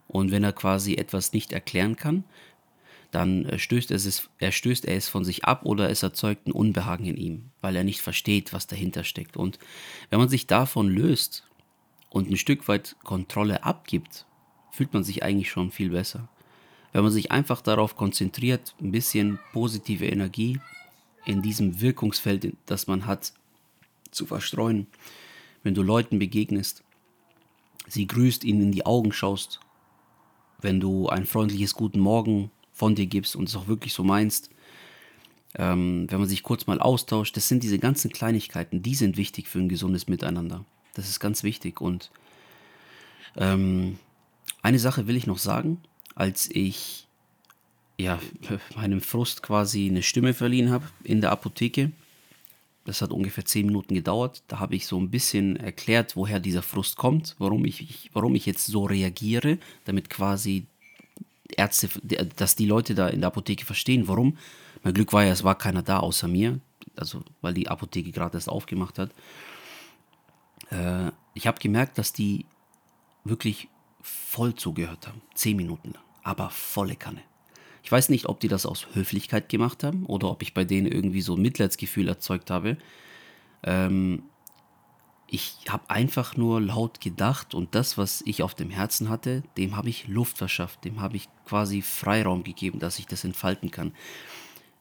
[0.08, 2.24] Und wenn er quasi etwas nicht erklären kann,
[3.10, 6.52] dann äh, stößt es, er stößt er es von sich ab oder es erzeugt ein
[6.52, 9.36] Unbehagen in ihm, weil er nicht versteht, was dahinter steckt.
[9.36, 9.58] Und
[10.10, 11.44] wenn man sich davon löst
[12.08, 14.26] und ein Stück weit Kontrolle abgibt,
[14.72, 16.28] fühlt man sich eigentlich schon viel besser.
[16.92, 20.60] Wenn man sich einfach darauf konzentriert, ein bisschen positive Energie
[21.24, 23.32] in diesem Wirkungsfeld, das man hat,
[24.10, 24.86] zu verstreuen.
[25.62, 26.82] Wenn du Leuten begegnest,
[27.86, 29.60] sie grüßt, ihnen in die Augen schaust,
[30.60, 34.50] wenn du ein freundliches Guten Morgen von dir gibst und es auch wirklich so meinst,
[35.56, 39.48] ähm, wenn man sich kurz mal austauscht, das sind diese ganzen Kleinigkeiten, die sind wichtig
[39.48, 40.64] für ein gesundes Miteinander.
[40.94, 41.80] Das ist ganz wichtig.
[41.80, 42.10] Und
[43.36, 43.98] ähm,
[44.62, 45.78] eine Sache will ich noch sagen,
[46.20, 47.06] als ich
[47.96, 48.18] ja,
[48.76, 51.92] meinem Frust quasi eine Stimme verliehen habe in der Apotheke.
[52.84, 54.42] Das hat ungefähr zehn Minuten gedauert.
[54.46, 58.44] Da habe ich so ein bisschen erklärt, woher dieser Frust kommt, warum ich, warum ich
[58.44, 59.56] jetzt so reagiere,
[59.86, 60.66] damit quasi
[61.56, 61.88] Ärzte,
[62.36, 64.36] dass die Leute da in der Apotheke verstehen, warum.
[64.82, 66.60] Mein Glück war ja, es war keiner da außer mir,
[66.96, 69.10] also weil die Apotheke gerade erst aufgemacht hat.
[70.70, 72.44] Äh, ich habe gemerkt, dass die
[73.24, 73.68] wirklich
[74.02, 75.22] voll zugehört haben.
[75.34, 76.09] Zehn Minuten lang.
[76.22, 77.22] Aber volle Kanne.
[77.82, 80.86] Ich weiß nicht, ob die das aus Höflichkeit gemacht haben oder ob ich bei denen
[80.86, 82.76] irgendwie so ein Mitleidsgefühl erzeugt habe.
[83.62, 84.22] Ähm,
[85.26, 89.76] ich habe einfach nur laut gedacht und das, was ich auf dem Herzen hatte, dem
[89.76, 93.92] habe ich Luft verschafft, dem habe ich quasi Freiraum gegeben, dass ich das entfalten kann.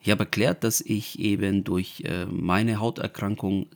[0.01, 3.67] Ich habe erklärt, dass ich eben durch äh, meine Hauterkrankung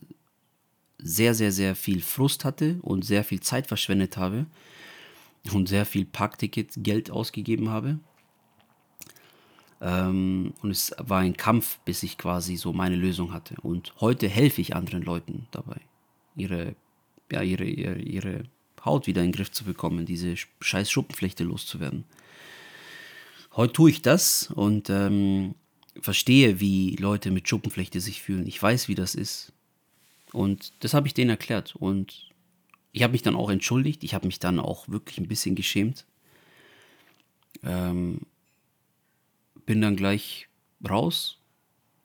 [0.98, 4.46] sehr, sehr, sehr viel Frust hatte und sehr viel Zeit verschwendet habe
[5.52, 7.98] und sehr viel Parkticket Geld ausgegeben habe.
[9.80, 13.56] Ähm, und es war ein Kampf, bis ich quasi so meine Lösung hatte.
[13.62, 15.80] Und heute helfe ich anderen Leuten dabei,
[16.36, 16.74] ihre,
[17.30, 18.44] ja, ihre, ihre, ihre
[18.84, 22.04] Haut wieder in den Griff zu bekommen, diese scheiß Schuppenflechte loszuwerden.
[23.56, 25.54] Heute tue ich das und ähm,
[26.00, 28.46] verstehe, wie Leute mit Schuppenflechte sich fühlen.
[28.46, 29.52] Ich weiß, wie das ist.
[30.32, 31.76] Und das habe ich denen erklärt.
[31.76, 32.33] Und
[32.94, 34.04] ich habe mich dann auch entschuldigt.
[34.04, 36.06] Ich habe mich dann auch wirklich ein bisschen geschämt.
[37.62, 38.22] Ähm,
[39.66, 40.48] bin dann gleich
[40.88, 41.38] raus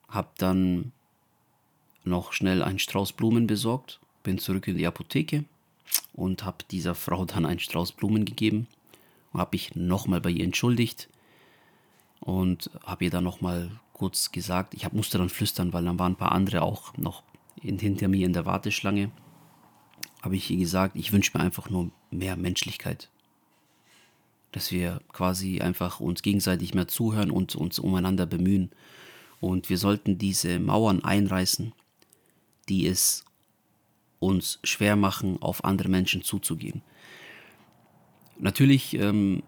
[0.09, 0.91] habe dann
[2.03, 5.45] noch schnell einen Strauß Blumen besorgt, bin zurück in die Apotheke
[6.13, 8.67] und habe dieser Frau dann einen Strauß Blumen gegeben
[9.31, 11.07] und habe mich nochmal bei ihr entschuldigt
[12.19, 16.13] und habe ihr dann nochmal kurz gesagt, ich hab, musste dann flüstern, weil dann waren
[16.13, 17.23] ein paar andere auch noch
[17.61, 19.11] in, hinter mir in der Warteschlange,
[20.21, 23.09] habe ich ihr gesagt, ich wünsche mir einfach nur mehr Menschlichkeit.
[24.51, 28.71] Dass wir quasi einfach uns gegenseitig mehr zuhören und uns umeinander bemühen.
[29.39, 31.73] Und wir sollten diese Mauern einreißen,
[32.67, 33.23] die es
[34.19, 36.81] uns schwer machen, auf andere Menschen zuzugehen.
[38.37, 39.43] Natürlich ähm,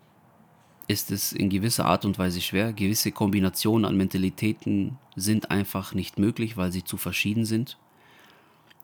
[0.87, 2.73] ist es in gewisser Art und Weise schwer.
[2.73, 7.77] Gewisse Kombinationen an Mentalitäten sind einfach nicht möglich, weil sie zu verschieden sind.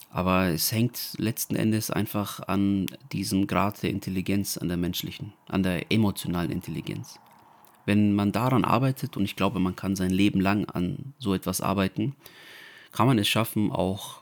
[0.10, 5.64] Aber es hängt letzten Endes einfach an diesem Grad der Intelligenz, an der menschlichen, an
[5.64, 7.20] der emotionalen Intelligenz.
[7.86, 11.62] Wenn man daran arbeitet, und ich glaube, man kann sein Leben lang an so etwas
[11.62, 12.16] arbeiten,
[12.92, 14.22] kann man es schaffen, auch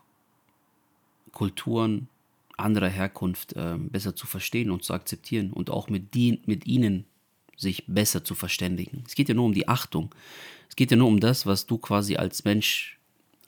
[1.31, 2.07] Kulturen
[2.57, 7.05] anderer Herkunft äh, besser zu verstehen und zu akzeptieren und auch mit, die, mit ihnen
[7.57, 9.03] sich besser zu verständigen.
[9.07, 10.13] Es geht ja nur um die Achtung.
[10.69, 12.97] Es geht ja nur um das, was du quasi als Mensch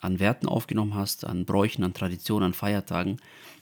[0.01, 3.17] an Werten aufgenommen hast, an Bräuchen, an Traditionen, an Feiertagen.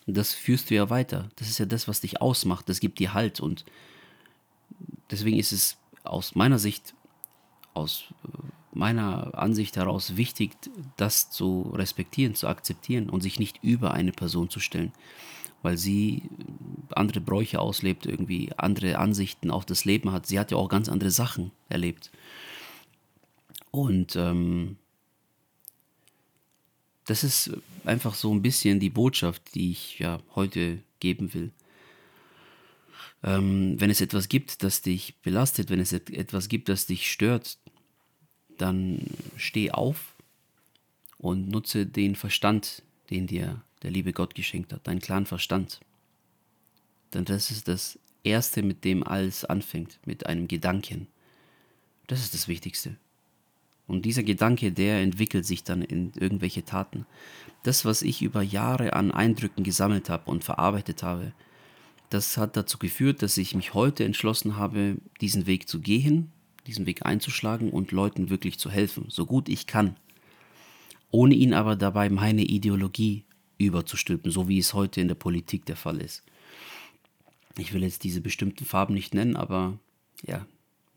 [0.05, 1.29] Das führst du ja weiter.
[1.37, 2.69] Das ist ja das, was dich ausmacht.
[2.69, 3.39] Das gibt dir Halt.
[3.39, 3.65] Und
[5.11, 6.93] deswegen ist es aus meiner Sicht,
[7.73, 8.05] aus
[8.73, 10.51] meiner Ansicht heraus wichtig,
[10.97, 14.91] das zu respektieren, zu akzeptieren und sich nicht über eine Person zu stellen
[15.65, 16.21] weil sie
[16.91, 20.27] andere Bräuche auslebt, irgendwie andere Ansichten auf das Leben hat.
[20.27, 22.11] Sie hat ja auch ganz andere Sachen erlebt.
[23.71, 24.77] Und ähm,
[27.05, 27.51] das ist
[27.85, 31.51] einfach so ein bisschen die Botschaft, die ich ja heute geben will.
[33.23, 37.57] Ähm, wenn es etwas gibt, das dich belastet, wenn es etwas gibt, das dich stört,
[38.57, 39.01] dann
[39.37, 40.15] steh auf
[41.17, 45.79] und nutze den Verstand, den dir der liebe Gott geschenkt hat, deinen klaren Verstand.
[47.13, 51.07] Denn das ist das Erste, mit dem alles anfängt, mit einem Gedanken.
[52.07, 52.97] Das ist das Wichtigste.
[53.87, 57.05] Und dieser Gedanke, der entwickelt sich dann in irgendwelche Taten.
[57.63, 61.33] Das, was ich über Jahre an Eindrücken gesammelt habe und verarbeitet habe,
[62.09, 66.31] das hat dazu geführt, dass ich mich heute entschlossen habe, diesen Weg zu gehen,
[66.67, 69.95] diesen Weg einzuschlagen und Leuten wirklich zu helfen, so gut ich kann.
[71.11, 73.23] Ohne ihnen aber dabei meine Ideologie
[73.57, 76.23] überzustülpen, so wie es heute in der Politik der Fall ist.
[77.57, 79.79] Ich will jetzt diese bestimmten Farben nicht nennen, aber
[80.23, 80.45] ja,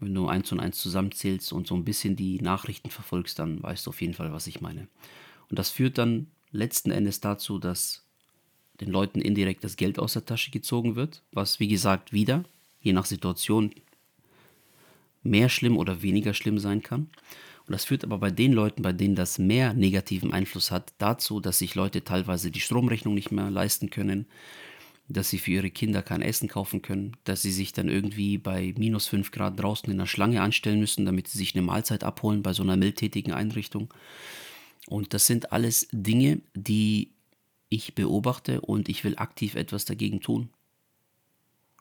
[0.00, 3.86] wenn du eins und eins zusammenzählst und so ein bisschen die Nachrichten verfolgst, dann weißt
[3.86, 4.88] du auf jeden Fall, was ich meine.
[5.50, 8.04] Und das führt dann letzten Endes dazu, dass
[8.80, 12.44] den Leuten indirekt das Geld aus der Tasche gezogen wird, was wie gesagt wieder,
[12.80, 13.72] je nach Situation,
[15.22, 17.10] mehr schlimm oder weniger schlimm sein kann.
[17.66, 21.40] Und das führt aber bei den Leuten, bei denen das mehr negativen Einfluss hat, dazu,
[21.40, 24.26] dass sich Leute teilweise die Stromrechnung nicht mehr leisten können,
[25.08, 28.74] dass sie für ihre Kinder kein Essen kaufen können, dass sie sich dann irgendwie bei
[28.76, 32.42] minus 5 Grad draußen in der Schlange anstellen müssen, damit sie sich eine Mahlzeit abholen
[32.42, 33.92] bei so einer mildtätigen Einrichtung.
[34.86, 37.12] Und das sind alles Dinge, die
[37.70, 40.50] ich beobachte und ich will aktiv etwas dagegen tun.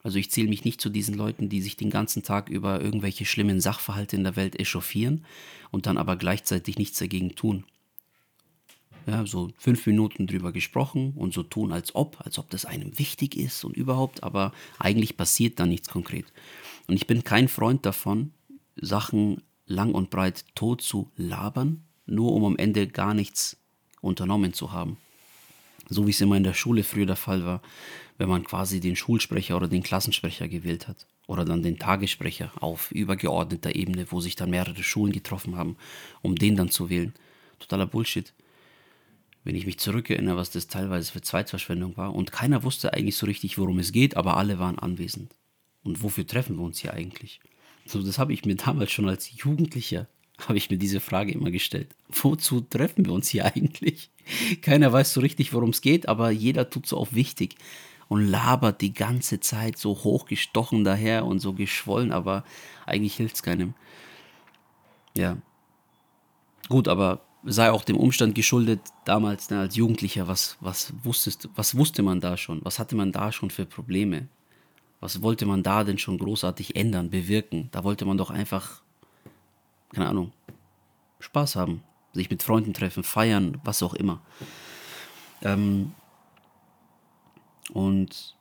[0.03, 3.25] Also ich zähle mich nicht zu diesen Leuten, die sich den ganzen Tag über irgendwelche
[3.25, 5.25] schlimmen Sachverhalte in der Welt echauffieren
[5.69, 7.65] und dann aber gleichzeitig nichts dagegen tun.
[9.07, 12.99] Ja, so fünf Minuten drüber gesprochen und so tun, als ob, als ob das einem
[12.99, 16.25] wichtig ist und überhaupt, aber eigentlich passiert da nichts konkret.
[16.87, 18.33] Und ich bin kein Freund davon,
[18.75, 23.57] Sachen lang und breit tot zu labern, nur um am Ende gar nichts
[24.01, 24.97] unternommen zu haben.
[25.89, 27.61] So wie es immer in der Schule früher der Fall war
[28.17, 31.07] wenn man quasi den Schulsprecher oder den Klassensprecher gewählt hat.
[31.27, 35.77] Oder dann den Tagessprecher auf übergeordneter Ebene, wo sich dann mehrere Schulen getroffen haben,
[36.21, 37.13] um den dann zu wählen.
[37.59, 38.33] Totaler Bullshit.
[39.47, 42.13] Wenn ich mich zurückerinnere, was das teilweise für Zeitverschwendung war.
[42.13, 45.33] Und keiner wusste eigentlich so richtig, worum es geht, aber alle waren anwesend.
[45.83, 47.39] Und wofür treffen wir uns hier eigentlich?
[47.85, 50.09] So, das habe ich mir damals schon als Jugendlicher
[50.45, 51.95] habe ich mir diese Frage immer gestellt.
[52.09, 54.11] Wozu treffen wir uns hier eigentlich?
[54.61, 57.55] Keiner weiß so richtig, worum es geht, aber jeder tut so auch wichtig
[58.09, 62.43] und labert die ganze Zeit so hochgestochen daher und so geschwollen, aber
[62.85, 63.75] eigentlich hilft es keinem.
[65.15, 65.37] Ja.
[66.67, 71.77] Gut, aber sei auch dem Umstand geschuldet, damals ne, als Jugendlicher, was, was, wusstest, was
[71.77, 72.59] wusste man da schon?
[72.63, 74.27] Was hatte man da schon für Probleme?
[74.99, 77.69] Was wollte man da denn schon großartig ändern, bewirken?
[77.71, 78.81] Da wollte man doch einfach,
[79.93, 80.33] keine Ahnung,
[81.19, 81.83] Spaß haben,
[82.13, 84.21] sich mit Freunden treffen, feiern, was auch immer.
[85.43, 85.93] Ähm,
[87.71, 88.35] und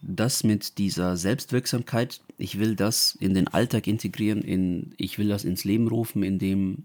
[0.00, 5.44] das mit dieser Selbstwirksamkeit, ich will das in den Alltag integrieren, in, ich will das
[5.44, 6.84] ins Leben rufen, indem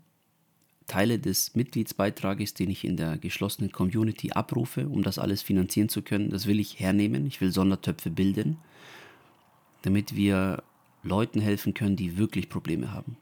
[0.89, 6.01] Teile des Mitgliedsbeitrages, den ich in der geschlossenen Community abrufe, um das alles finanzieren zu
[6.01, 7.25] können, das will ich hernehmen.
[7.25, 8.57] Ich will Sondertöpfe bilden,
[9.83, 10.63] damit wir
[11.03, 13.15] Leuten helfen können, die wirklich Probleme haben.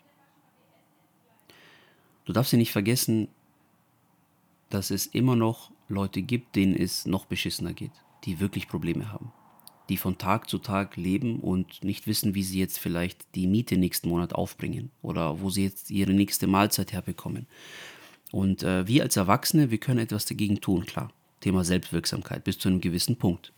[2.26, 3.28] Du darfst ja nicht vergessen,
[4.70, 7.92] dass es immer noch Leute gibt, denen es noch beschissener geht,
[8.26, 9.32] die wirklich Probleme haben,
[9.90, 13.78] die von Tag zu Tag leben und nicht wissen, wie sie jetzt vielleicht die Miete
[13.78, 17.48] nächsten Monat aufbringen oder wo sie jetzt ihre nächste Mahlzeit herbekommen.
[18.32, 21.12] Und äh, wir als Erwachsene, wir können etwas dagegen tun, klar.
[21.40, 23.54] Thema Selbstwirksamkeit bis zu einem gewissen Punkt.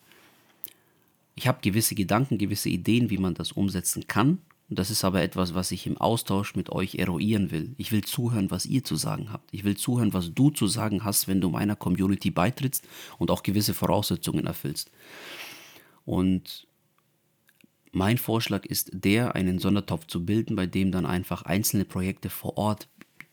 [1.35, 4.39] Ich habe gewisse Gedanken, gewisse Ideen, wie man das umsetzen kann
[4.71, 7.73] das ist aber etwas, was ich im Austausch mit euch eruieren will.
[7.77, 9.51] Ich will zuhören, was ihr zu sagen habt.
[9.51, 13.41] Ich will zuhören, was du zu sagen hast, wenn du meiner Community beitrittst und auch
[13.41, 14.91] gewisse Voraussetzungen erfüllst.
[16.09, 16.65] Und
[17.91, 22.57] mein Vorschlag ist der, einen Sondertopf zu bilden, bei dem dann einfach einzelne Projekte vor
[22.57, 22.87] Ort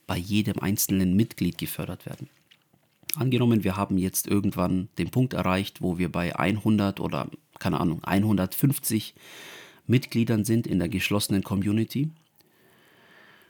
[0.05, 2.29] bei jedem einzelnen Mitglied gefördert werden.
[3.15, 8.03] Angenommen, wir haben jetzt irgendwann den Punkt erreicht, wo wir bei 100 oder keine Ahnung,
[8.03, 9.15] 150
[9.87, 12.11] Mitgliedern sind in der geschlossenen Community,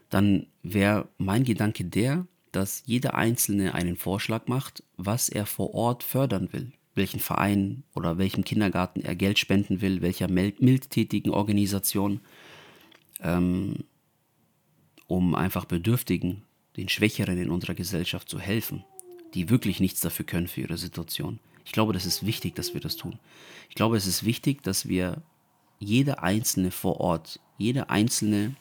[0.09, 6.03] dann wäre mein Gedanke der, dass jeder Einzelne einen Vorschlag macht, was er vor Ort
[6.03, 12.19] fördern will, welchen Verein oder welchem Kindergarten er Geld spenden will, welcher mildtätigen Organisation,
[13.21, 13.85] ähm,
[15.07, 16.43] um einfach Bedürftigen,
[16.75, 18.83] den Schwächeren in unserer Gesellschaft zu helfen,
[19.33, 21.39] die wirklich nichts dafür können für ihre Situation.
[21.65, 23.19] Ich glaube, das ist wichtig, dass wir das tun.
[23.69, 25.21] Ich glaube, es ist wichtig, dass wir
[25.79, 28.55] jeder Einzelne vor Ort, jeder Einzelne,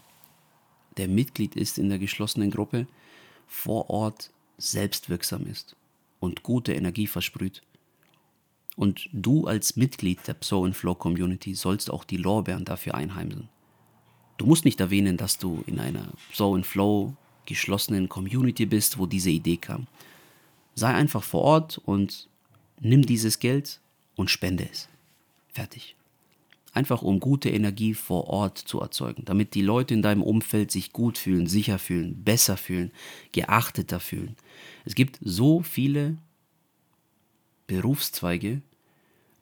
[0.96, 2.86] der Mitglied ist in der geschlossenen Gruppe,
[3.46, 5.76] vor Ort selbstwirksam ist
[6.20, 7.62] und gute Energie versprüht.
[8.76, 13.48] Und du als Mitglied der Pso Flow Community sollst auch die Lorbeeren dafür einheimsen.
[14.36, 17.14] Du musst nicht erwähnen, dass du in einer Pso Flow
[17.46, 19.86] geschlossenen Community bist, wo diese Idee kam.
[20.74, 22.28] Sei einfach vor Ort und
[22.80, 23.80] nimm dieses Geld
[24.14, 24.88] und spende es.
[25.48, 25.96] Fertig
[26.76, 30.92] einfach um gute Energie vor Ort zu erzeugen, damit die Leute in deinem Umfeld sich
[30.92, 32.92] gut fühlen, sicher fühlen, besser fühlen,
[33.32, 34.36] geachteter fühlen.
[34.84, 36.18] Es gibt so viele
[37.66, 38.62] Berufszweige,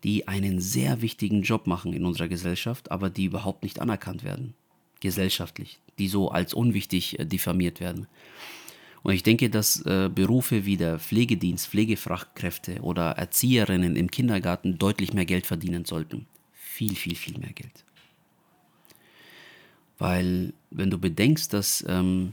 [0.03, 4.55] die einen sehr wichtigen Job machen in unserer Gesellschaft, aber die überhaupt nicht anerkannt werden,
[5.01, 8.07] gesellschaftlich, die so als unwichtig äh, diffamiert werden.
[9.03, 15.13] Und ich denke, dass äh, Berufe wie der Pflegedienst, Pflegefachkräfte oder Erzieherinnen im Kindergarten deutlich
[15.13, 16.27] mehr Geld verdienen sollten
[16.75, 17.85] viel, viel, viel mehr Geld.
[19.99, 22.33] Weil wenn du bedenkst, dass ähm,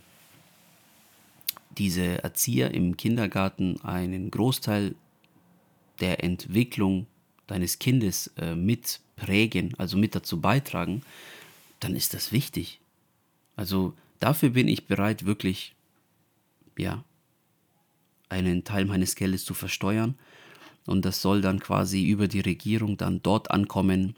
[1.78, 4.96] diese Erzieher im Kindergarten einen Großteil
[6.02, 7.08] der Entwicklung
[7.48, 11.04] deines Kindes äh, mit prägen, also mit dazu beitragen,
[11.80, 12.80] dann ist das wichtig.
[13.56, 15.76] Also dafür bin ich bereit, wirklich,
[16.78, 17.04] ja,
[18.30, 20.16] einen Teil meines Geldes zu versteuern.
[20.88, 24.16] Und das soll dann quasi über die Regierung dann dort ankommen,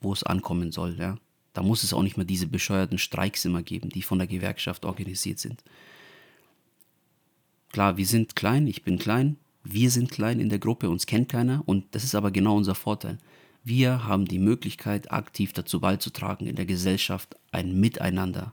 [0.00, 0.96] wo es ankommen soll.
[0.98, 1.16] Ja?
[1.54, 4.84] Da muss es auch nicht mehr diese bescheuerten Streiks immer geben, die von der Gewerkschaft
[4.84, 5.62] organisiert sind.
[7.72, 11.28] Klar, wir sind klein, ich bin klein, wir sind klein in der Gruppe, uns kennt
[11.28, 13.18] keiner und das ist aber genau unser Vorteil.
[13.64, 18.52] Wir haben die Möglichkeit, aktiv dazu beizutragen, in der Gesellschaft ein Miteinander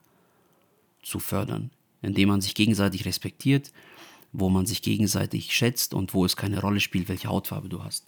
[1.03, 1.69] zu fördern,
[2.01, 3.71] indem man sich gegenseitig respektiert,
[4.31, 8.07] wo man sich gegenseitig schätzt und wo es keine Rolle spielt, welche Hautfarbe du hast.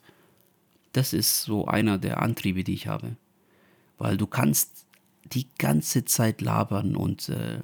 [0.94, 3.18] Das ist so einer der Antriebe, die ich habe
[3.98, 4.86] weil du kannst
[5.24, 7.60] die ganze Zeit labern und äh,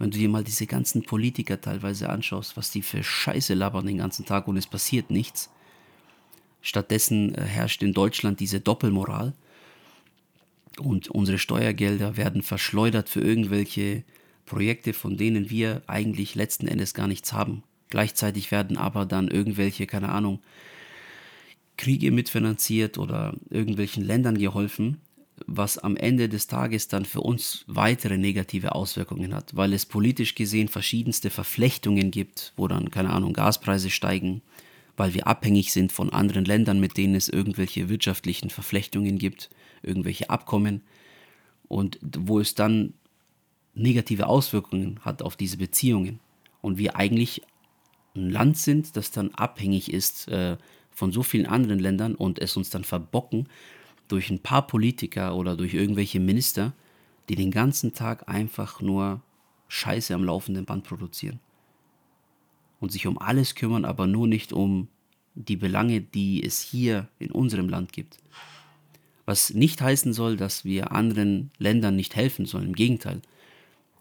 [0.00, 3.98] wenn du dir mal diese ganzen Politiker teilweise anschaust, was die für Scheiße labern den
[3.98, 5.50] ganzen Tag und es passiert nichts.
[6.62, 9.34] Stattdessen äh, herrscht in Deutschland diese Doppelmoral
[10.78, 14.02] und unsere Steuergelder werden verschleudert für irgendwelche
[14.46, 17.62] Projekte, von denen wir eigentlich letzten Endes gar nichts haben.
[17.90, 20.40] Gleichzeitig werden aber dann irgendwelche, keine Ahnung,
[21.76, 24.98] Kriege mitfinanziert oder irgendwelchen Ländern geholfen,
[25.46, 30.34] was am Ende des Tages dann für uns weitere negative Auswirkungen hat, weil es politisch
[30.34, 34.42] gesehen verschiedenste Verflechtungen gibt, wo dann, keine Ahnung, Gaspreise steigen,
[34.96, 39.50] weil wir abhängig sind von anderen Ländern, mit denen es irgendwelche wirtschaftlichen Verflechtungen gibt,
[39.82, 40.82] irgendwelche Abkommen.
[41.68, 42.94] Und wo es dann
[43.74, 46.20] negative Auswirkungen hat auf diese Beziehungen.
[46.60, 47.42] Und wir eigentlich
[48.14, 50.56] ein Land sind, das dann abhängig ist äh,
[50.90, 53.48] von so vielen anderen Ländern und es uns dann verbocken,
[54.10, 56.72] durch ein paar Politiker oder durch irgendwelche Minister,
[57.28, 59.22] die den ganzen Tag einfach nur
[59.68, 61.38] Scheiße am laufenden Band produzieren.
[62.80, 64.88] Und sich um alles kümmern, aber nur nicht um
[65.34, 68.18] die Belange, die es hier in unserem Land gibt.
[69.26, 72.68] Was nicht heißen soll, dass wir anderen Ländern nicht helfen sollen.
[72.68, 73.22] Im Gegenteil.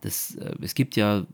[0.01, 1.28] Das, äh, es gibt ja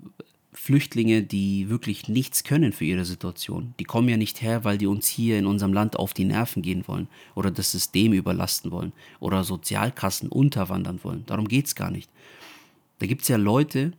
[0.55, 3.73] Flüchtlinge, die wirklich nichts können für ihre Situation.
[3.79, 6.61] Die kommen ja nicht her, weil die uns hier in unserem Land auf die Nerven
[6.61, 11.25] gehen wollen oder das System überlasten wollen oder Sozialkassen unterwandern wollen.
[11.25, 12.09] Darum geht es gar nicht.
[12.99, 13.91] Da gibt es ja Leute,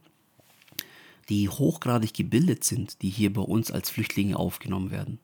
[1.29, 5.19] die hochgradig gebildet sind, die hier bei uns als Flüchtlinge aufgenommen werden.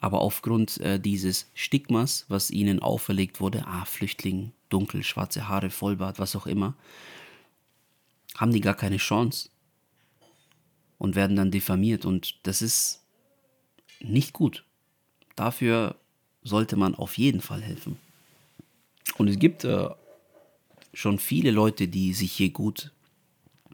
[0.00, 6.20] Aber aufgrund äh, dieses Stigmas, was ihnen auferlegt wurde, ah, Flüchtling, dunkel, schwarze Haare, Vollbart,
[6.20, 6.76] was auch immer,
[8.36, 9.48] haben die gar keine Chance
[10.98, 12.04] und werden dann diffamiert.
[12.04, 13.02] Und das ist
[14.00, 14.64] nicht gut.
[15.36, 15.96] Dafür
[16.42, 17.96] sollte man auf jeden Fall helfen.
[19.16, 19.88] Und es gibt äh,
[20.92, 22.92] schon viele Leute, die sich hier gut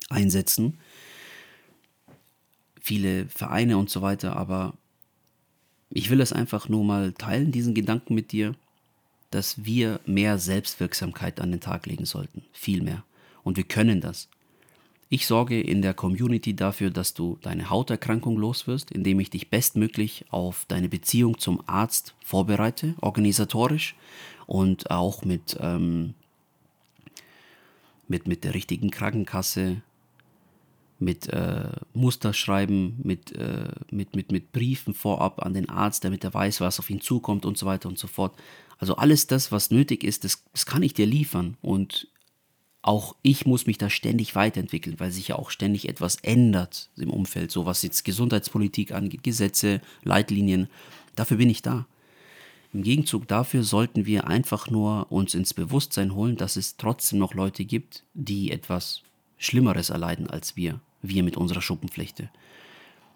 [0.09, 0.79] einsetzen.
[2.81, 4.75] Viele Vereine und so weiter, aber
[5.91, 8.55] ich will es einfach nur mal teilen, diesen Gedanken mit dir,
[9.31, 12.45] dass wir mehr Selbstwirksamkeit an den Tag legen sollten.
[12.53, 13.05] Viel mehr.
[13.43, 14.29] Und wir können das.
[15.09, 20.25] Ich sorge in der Community dafür, dass du deine Hauterkrankung loswirst, indem ich dich bestmöglich
[20.31, 23.95] auf deine Beziehung zum Arzt vorbereite, organisatorisch
[24.47, 26.15] und auch mit, ähm,
[28.09, 29.83] mit, mit der richtigen Krankenkasse,
[30.99, 36.33] mit äh, Musterschreiben, mit, äh, mit, mit, mit Briefen vorab an den Arzt, damit er
[36.33, 38.35] weiß, was auf ihn zukommt und so weiter und so fort.
[38.79, 41.57] Also alles das, was nötig ist, das, das kann ich dir liefern.
[41.63, 42.09] Und
[42.85, 47.09] auch ich muss mich da ständig weiterentwickeln, weil sich ja auch ständig etwas ändert im
[47.09, 50.69] Umfeld, so was jetzt Gesundheitspolitik angeht, Gesetze, Leitlinien.
[51.17, 51.87] Dafür bin ich da.
[52.75, 57.33] Im Gegenzug dafür sollten wir einfach nur uns ins Bewusstsein holen, dass es trotzdem noch
[57.33, 59.01] Leute gibt, die etwas
[59.39, 62.29] Schlimmeres erleiden als wir, wir mit unserer Schuppenflechte.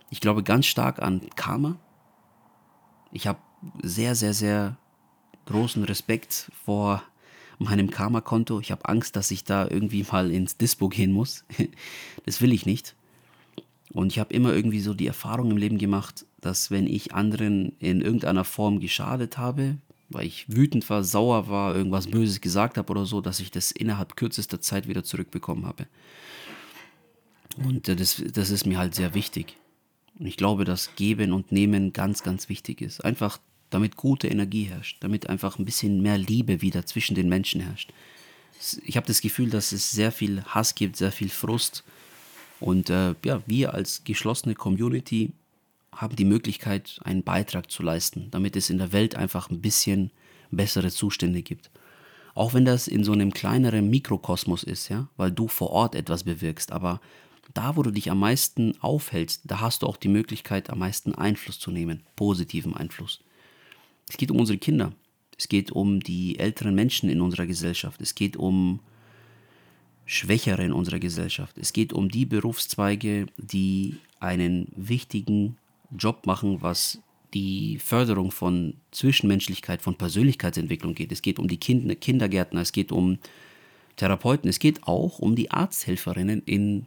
[0.08, 1.76] Ich glaube ganz stark an Karma.
[3.12, 3.40] Ich habe
[3.82, 4.78] sehr, sehr, sehr
[5.44, 7.02] großen Respekt vor
[7.58, 8.60] meinem Karma-Konto.
[8.60, 11.44] Ich habe Angst, dass ich da irgendwie mal ins Dispo gehen muss.
[12.24, 12.94] das will ich nicht.
[13.92, 17.72] Und ich habe immer irgendwie so die Erfahrung im Leben gemacht, dass wenn ich anderen
[17.78, 19.78] in irgendeiner Form geschadet habe,
[20.10, 23.70] weil ich wütend war, sauer war, irgendwas Böses gesagt habe oder so, dass ich das
[23.70, 25.86] innerhalb kürzester Zeit wieder zurückbekommen habe.
[27.56, 29.56] Und das, das ist mir halt sehr wichtig.
[30.18, 33.04] Und ich glaube, dass Geben und Nehmen ganz, ganz wichtig ist.
[33.04, 33.38] Einfach
[33.70, 37.92] damit gute Energie herrscht, damit einfach ein bisschen mehr Liebe wieder zwischen den Menschen herrscht.
[38.84, 41.84] Ich habe das Gefühl, dass es sehr viel Hass gibt, sehr viel Frust.
[42.60, 45.32] Und äh, ja, wir als geschlossene Community
[45.92, 50.10] haben die Möglichkeit, einen Beitrag zu leisten, damit es in der Welt einfach ein bisschen
[50.50, 51.70] bessere Zustände gibt.
[52.34, 56.24] Auch wenn das in so einem kleineren Mikrokosmos ist, ja, weil du vor Ort etwas
[56.24, 57.00] bewirkst, aber
[57.54, 61.14] da, wo du dich am meisten aufhältst, da hast du auch die Möglichkeit, am meisten
[61.14, 63.20] Einfluss zu nehmen, positiven Einfluss.
[64.08, 64.92] Es geht um unsere Kinder,
[65.36, 68.80] es geht um die älteren Menschen in unserer Gesellschaft, es geht um
[70.06, 75.58] Schwächere in unserer Gesellschaft, es geht um die Berufszweige, die einen wichtigen
[75.96, 77.00] Job machen, was
[77.34, 81.12] die Förderung von Zwischenmenschlichkeit, von Persönlichkeitsentwicklung geht.
[81.12, 83.18] Es geht um die kind Kindergärtner, es geht um
[83.96, 86.86] Therapeuten, es geht auch um die Arzthelferinnen in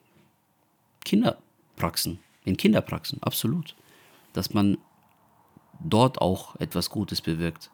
[1.06, 3.76] Kinderpraxen, in Kinderpraxen, absolut.
[4.34, 4.78] Dass man
[5.84, 7.72] dort auch etwas Gutes bewirkt.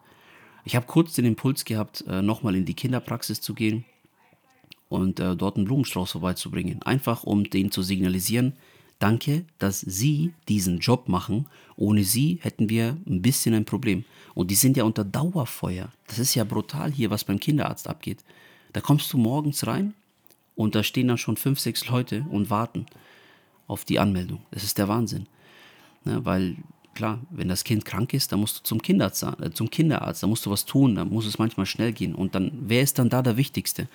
[0.66, 3.86] Ich habe kurz den Impuls gehabt, äh, nochmal in die Kinderpraxis zu gehen
[4.90, 6.82] und äh, dort einen Blumenstrauß vorbeizubringen.
[6.84, 8.54] Einfach um denen zu signalisieren,
[9.00, 11.46] Danke, dass Sie diesen Job machen.
[11.76, 14.06] Ohne Sie hätten wir ein bisschen ein Problem.
[14.34, 15.90] Und die sind ja unter Dauerfeuer.
[16.08, 18.24] Das ist ja brutal hier, was beim Kinderarzt abgeht.
[18.74, 19.94] Da kommst du morgens rein
[20.56, 22.88] und da stehen dann schon fünf, sechs Leute und warten
[23.68, 24.42] auf die Anmeldung.
[24.52, 25.28] Das ist der Wahnsinn.
[26.04, 26.58] Ne, weil
[26.98, 30.28] klar, wenn das Kind krank ist, dann musst du zum Kinderarzt, äh, zum Kinderarzt, da
[30.28, 32.16] musst du was tun, da muss es manchmal schnell gehen.
[32.16, 33.88] Und dann, wer ist dann da der Wichtigste?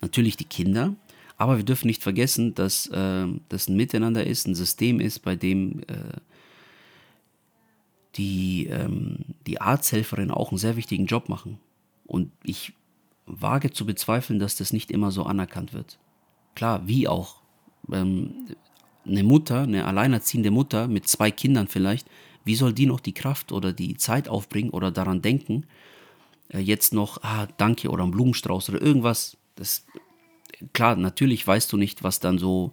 [0.00, 0.94] Natürlich die Kinder,
[1.36, 5.36] aber wir dürfen nicht vergessen, dass äh, das ein Miteinander ist, ein System ist, bei
[5.36, 6.16] dem äh,
[8.16, 11.58] die, ähm, die Arzthelferinnen auch einen sehr wichtigen Job machen.
[12.06, 12.72] Und ich
[13.26, 15.98] wage zu bezweifeln, dass das nicht immer so anerkannt wird.
[16.54, 17.42] Klar, wie auch.
[17.92, 18.46] Ähm,
[19.06, 22.08] eine Mutter, eine alleinerziehende Mutter mit zwei Kindern vielleicht,
[22.48, 25.66] wie soll die noch die Kraft oder die Zeit aufbringen oder daran denken,
[26.48, 29.36] äh, jetzt noch, ah, danke oder ein Blumenstrauß oder irgendwas.
[29.54, 29.86] Das
[30.72, 32.72] klar, natürlich weißt du nicht, was dann so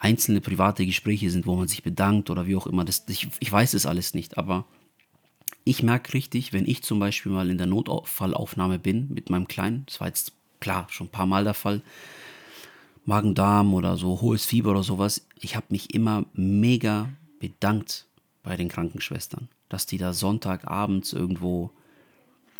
[0.00, 2.86] einzelne private Gespräche sind, wo man sich bedankt oder wie auch immer.
[2.86, 4.64] Das, ich, ich weiß es alles nicht, aber
[5.64, 9.84] ich merke richtig, wenn ich zum Beispiel mal in der Notfallaufnahme bin mit meinem Kleinen,
[9.86, 11.82] das war jetzt klar schon ein paar Mal der Fall,
[13.04, 17.10] Magen-Darm oder so hohes Fieber oder sowas, ich habe mich immer mega
[17.40, 18.06] bedankt
[18.42, 21.70] bei den Krankenschwestern, dass die da Sonntagabends irgendwo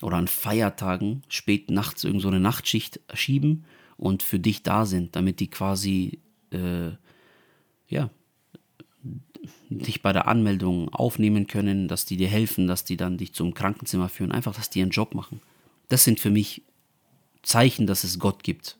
[0.01, 3.64] oder an Feiertagen spät nachts irgendwo so eine Nachtschicht schieben
[3.97, 6.20] und für dich da sind, damit die quasi
[6.51, 6.91] äh,
[7.89, 8.11] ja,
[9.68, 13.55] dich bei der Anmeldung aufnehmen können, dass die dir helfen, dass die dann dich zum
[13.55, 15.41] Krankenzimmer führen, einfach, dass die ihren Job machen.
[15.89, 16.62] Das sind für mich
[17.43, 18.76] Zeichen, dass es Gott gibt,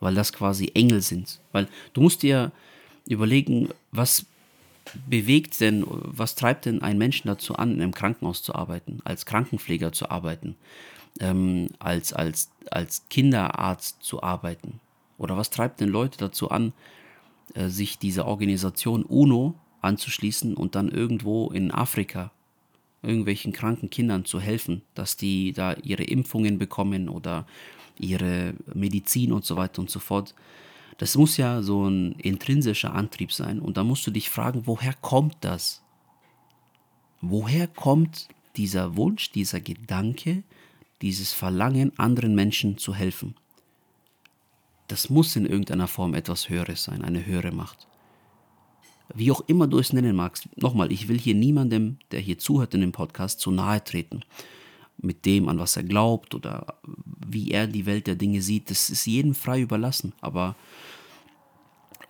[0.00, 1.40] weil das quasi Engel sind.
[1.52, 2.52] Weil du musst dir
[3.06, 4.26] überlegen, was
[5.08, 9.26] bewegt denn, was treibt denn einen Menschen dazu an, in einem Krankenhaus zu arbeiten, als
[9.26, 10.56] Krankenpfleger zu arbeiten,
[11.20, 14.80] ähm, als, als, als Kinderarzt zu arbeiten?
[15.18, 16.72] Oder was treibt denn Leute dazu an,
[17.54, 22.30] äh, sich dieser Organisation UNO anzuschließen und dann irgendwo in Afrika
[23.02, 27.46] irgendwelchen kranken Kindern zu helfen, dass die da ihre Impfungen bekommen oder
[27.98, 30.34] ihre Medizin und so weiter und so fort.
[31.00, 33.58] Das muss ja so ein intrinsischer Antrieb sein.
[33.58, 35.82] Und da musst du dich fragen, woher kommt das?
[37.22, 40.42] Woher kommt dieser Wunsch, dieser Gedanke,
[41.00, 43.34] dieses Verlangen, anderen Menschen zu helfen?
[44.88, 47.86] Das muss in irgendeiner Form etwas Höheres sein, eine höhere Macht.
[49.14, 50.50] Wie auch immer du es nennen magst.
[50.56, 54.20] Nochmal, ich will hier niemandem, der hier zuhört in dem Podcast, zu nahe treten.
[55.02, 56.78] Mit dem, an was er glaubt oder
[57.26, 58.70] wie er die Welt der Dinge sieht.
[58.70, 60.12] Das ist jedem frei überlassen.
[60.20, 60.56] Aber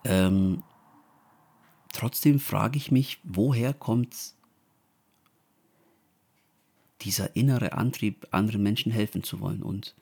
[0.05, 0.63] ähm,
[1.93, 4.17] trotzdem frage ich mich, woher kommt
[7.03, 9.63] dieser innere Antrieb, anderen Menschen helfen zu wollen?
[9.63, 9.95] Und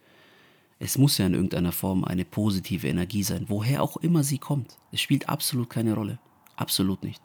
[0.78, 4.78] es muss ja in irgendeiner Form eine positive Energie sein, woher auch immer sie kommt.
[4.92, 6.18] Es spielt absolut keine Rolle.
[6.56, 7.20] Absolut nicht.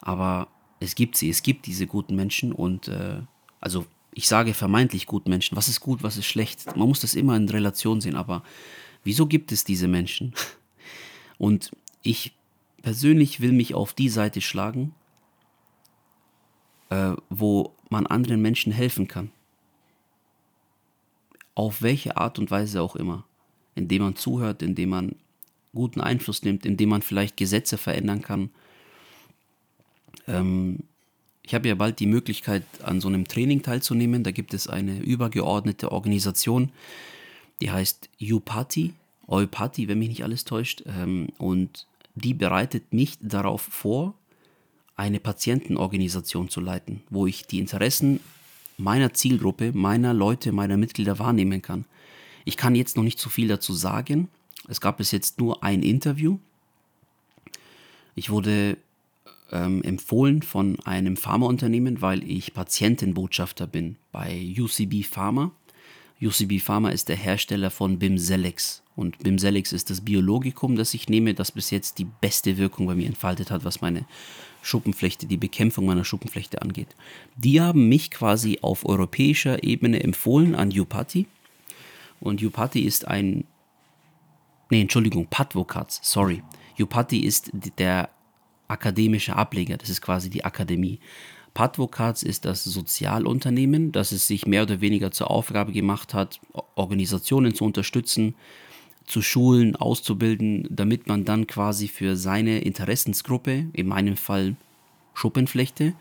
[0.00, 3.20] Aber es gibt sie, es gibt diese guten Menschen und äh,
[3.60, 5.56] also ich sage vermeintlich guten Menschen.
[5.56, 6.66] Was ist gut, was ist schlecht?
[6.76, 8.42] Man muss das immer in Relation sehen, aber
[9.04, 10.34] wieso gibt es diese Menschen?
[11.38, 11.70] Und
[12.02, 12.32] ich
[12.82, 14.94] persönlich will mich auf die Seite schlagen,
[16.90, 19.30] äh, wo man anderen Menschen helfen kann.
[21.54, 23.24] Auf welche Art und Weise auch immer.
[23.74, 25.16] Indem man zuhört, indem man
[25.74, 28.50] guten Einfluss nimmt, indem man vielleicht Gesetze verändern kann.
[30.26, 30.80] Ähm,
[31.50, 34.22] ich habe ja bald die Möglichkeit, an so einem Training teilzunehmen.
[34.22, 36.70] Da gibt es eine übergeordnete Organisation,
[37.60, 38.94] die heißt UPATI,
[39.26, 40.84] Eupati, wenn mich nicht alles täuscht.
[40.86, 44.14] Ähm, und die bereitet mich darauf vor,
[44.94, 48.20] eine Patientenorganisation zu leiten, wo ich die Interessen
[48.78, 51.84] meiner Zielgruppe, meiner Leute, meiner Mitglieder wahrnehmen kann.
[52.44, 54.28] Ich kann jetzt noch nicht so viel dazu sagen.
[54.68, 56.38] Es gab bis jetzt nur ein Interview.
[58.14, 58.76] Ich wurde
[59.50, 65.52] ähm, empfohlen von einem Pharmaunternehmen, weil ich Patientenbotschafter bin bei UCB Pharma.
[66.22, 68.82] UCB Pharma ist der Hersteller von Bimzelx.
[68.96, 72.94] Und Bimzelx ist das Biologikum, das ich nehme, das bis jetzt die beste Wirkung bei
[72.94, 74.04] mir entfaltet hat, was meine
[74.62, 76.94] Schuppenflechte, die Bekämpfung meiner Schuppenflechte angeht.
[77.36, 81.26] Die haben mich quasi auf europäischer Ebene empfohlen an Upati.
[82.20, 83.44] Und Upati ist ein.
[84.68, 86.42] Nee, Entschuldigung, Padvocats, sorry.
[86.78, 88.10] Upati ist der
[88.70, 91.00] akademische Ableger, das ist quasi die Akademie.
[91.54, 96.40] Padvocats ist das Sozialunternehmen, das es sich mehr oder weniger zur Aufgabe gemacht hat,
[96.76, 98.34] Organisationen zu unterstützen,
[99.04, 104.54] zu schulen, auszubilden, damit man dann quasi für seine Interessensgruppe, in meinem Fall
[105.14, 105.94] Schuppenflechte,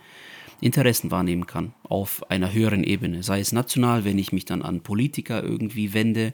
[0.62, 3.24] Interessen wahrnehmen kann auf einer höheren Ebene.
[3.24, 6.34] Sei es national, wenn ich mich dann an Politiker irgendwie wende,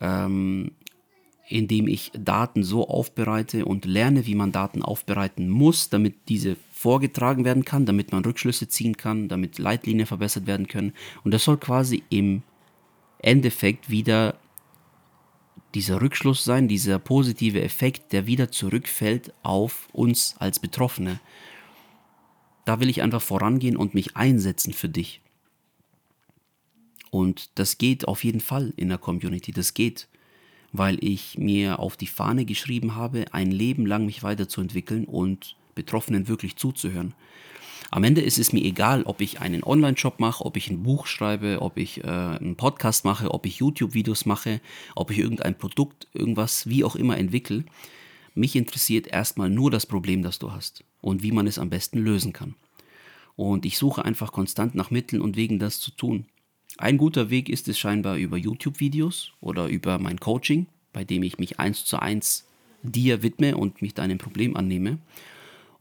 [0.00, 0.72] ähm,
[1.50, 7.44] indem ich Daten so aufbereite und lerne, wie man Daten aufbereiten muss, damit diese vorgetragen
[7.44, 10.92] werden kann, damit man Rückschlüsse ziehen kann, damit Leitlinien verbessert werden können.
[11.24, 12.42] Und das soll quasi im
[13.18, 14.36] Endeffekt wieder
[15.74, 21.20] dieser Rückschluss sein, dieser positive Effekt, der wieder zurückfällt auf uns als Betroffene.
[22.64, 25.20] Da will ich einfach vorangehen und mich einsetzen für dich.
[27.10, 30.08] Und das geht auf jeden Fall in der Community, das geht,
[30.72, 36.28] weil ich mir auf die Fahne geschrieben habe, ein Leben lang mich weiterzuentwickeln und Betroffenen
[36.28, 37.14] wirklich zuzuhören.
[37.92, 41.06] Am Ende ist es mir egal, ob ich einen Online-Shop mache, ob ich ein Buch
[41.06, 44.60] schreibe, ob ich äh, einen Podcast mache, ob ich YouTube-Videos mache,
[44.94, 47.64] ob ich irgendein Produkt, irgendwas, wie auch immer entwickle.
[48.34, 51.98] Mich interessiert erstmal nur das Problem, das du hast und wie man es am besten
[51.98, 52.54] lösen kann.
[53.34, 56.26] Und ich suche einfach konstant nach Mitteln und Wegen, das zu tun.
[56.80, 61.36] Ein guter Weg ist es scheinbar über YouTube-Videos oder über mein Coaching, bei dem ich
[61.36, 62.46] mich eins zu eins
[62.82, 64.96] dir widme und mich deinem Problem annehme.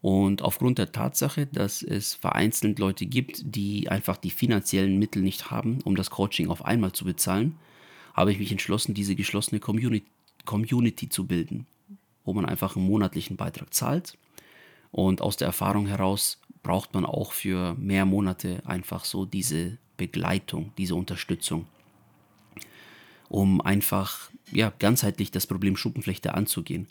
[0.02, 5.50] Und aufgrund der Tatsache, dass es vereinzelt Leute gibt, die einfach die finanziellen Mittel nicht
[5.50, 7.56] haben, um das Coaching auf einmal zu bezahlen,
[8.14, 10.06] habe ich mich entschlossen, diese geschlossene Community,
[10.43, 11.66] Community zu bilden,
[12.26, 14.18] wo man einfach einen monatlichen Beitrag zahlt.
[14.91, 20.72] Und aus der Erfahrung heraus braucht man auch für mehr Monate einfach so diese Begleitung,
[20.80, 21.68] diese Unterstützung,
[23.28, 26.88] um einfach ja, ganzheitlich das Problem Schuppenflechte anzugehen.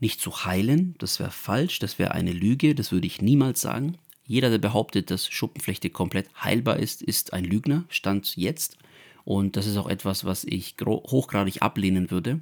[0.00, 3.98] nicht zu heilen, das wäre falsch, das wäre eine Lüge, das würde ich niemals sagen.
[4.26, 8.78] Jeder, der behauptet, dass Schuppenflechte komplett heilbar ist, ist ein Lügner, stand jetzt.
[9.24, 12.40] Und das ist auch etwas, was ich hochgradig ablehnen würde.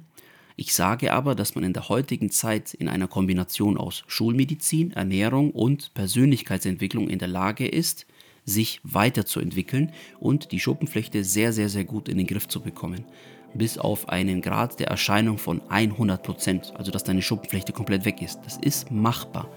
[0.55, 5.51] Ich sage aber, dass man in der heutigen Zeit in einer Kombination aus Schulmedizin, Ernährung
[5.51, 8.05] und Persönlichkeitsentwicklung in der Lage ist,
[8.49, 13.05] sich weiterzuentwickeln und die Schuppenflechte sehr, sehr, sehr gut in den Griff zu bekommen.
[13.53, 18.21] Bis auf einen Grad der Erscheinung von 100 Prozent, also dass deine Schuppenflechte komplett weg
[18.21, 18.41] ist.
[18.43, 19.49] Das ist machbar.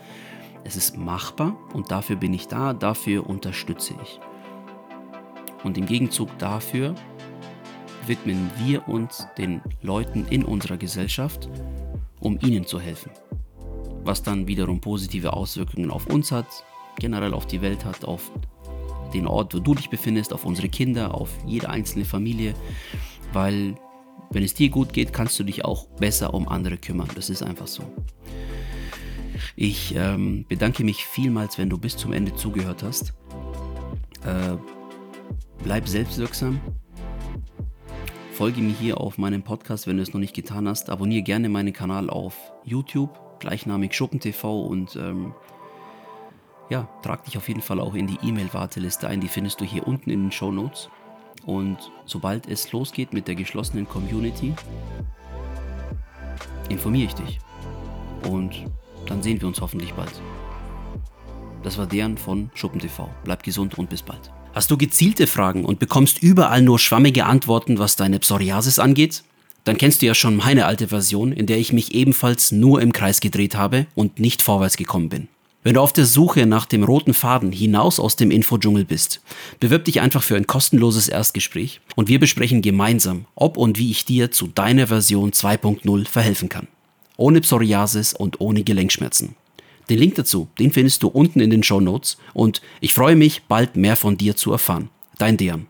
[0.64, 4.20] Es ist machbar und dafür bin ich da, dafür unterstütze ich.
[5.64, 6.94] Und im Gegenzug dafür
[8.06, 11.48] widmen wir uns den Leuten in unserer Gesellschaft,
[12.20, 13.10] um ihnen zu helfen.
[14.04, 16.46] Was dann wiederum positive Auswirkungen auf uns hat,
[16.98, 18.32] generell auf die Welt hat, auf
[19.14, 22.54] den Ort, wo du dich befindest, auf unsere Kinder, auf jede einzelne Familie,
[23.32, 23.74] weil
[24.30, 27.08] wenn es dir gut geht, kannst du dich auch besser um andere kümmern.
[27.14, 27.82] Das ist einfach so.
[29.56, 33.12] Ich ähm, bedanke mich vielmals, wenn du bis zum Ende zugehört hast.
[34.24, 34.56] Äh,
[35.62, 36.60] bleib selbstwirksam.
[38.32, 40.88] Folge mir hier auf meinem Podcast, wenn du es noch nicht getan hast.
[40.88, 42.34] Abonniere gerne meinen Kanal auf
[42.64, 45.34] YouTube, gleichnamig SchuppenTV und ähm,
[46.72, 49.20] ja, trag dich auf jeden Fall auch in die E-Mail-Warteliste ein.
[49.20, 50.88] Die findest du hier unten in den Show Notes.
[51.44, 54.54] Und sobald es losgeht mit der geschlossenen Community,
[56.70, 57.40] informiere ich dich.
[58.26, 58.64] Und
[59.06, 60.12] dann sehen wir uns hoffentlich bald.
[61.62, 63.08] Das war deren von SchuppenTV.
[63.22, 64.32] Bleib gesund und bis bald.
[64.54, 69.24] Hast du gezielte Fragen und bekommst überall nur schwammige Antworten, was deine Psoriasis angeht?
[69.64, 72.92] Dann kennst du ja schon meine alte Version, in der ich mich ebenfalls nur im
[72.92, 75.28] Kreis gedreht habe und nicht vorwärts gekommen bin.
[75.64, 79.20] Wenn du auf der Suche nach dem roten Faden hinaus aus dem Infodschungel bist,
[79.60, 84.04] bewirb dich einfach für ein kostenloses Erstgespräch und wir besprechen gemeinsam, ob und wie ich
[84.04, 86.66] dir zu deiner Version 2.0 verhelfen kann.
[87.16, 89.36] Ohne Psoriasis und ohne Gelenkschmerzen.
[89.88, 93.42] Den Link dazu, den findest du unten in den Show Notes und ich freue mich,
[93.44, 94.88] bald mehr von dir zu erfahren.
[95.18, 95.68] Dein Dejan.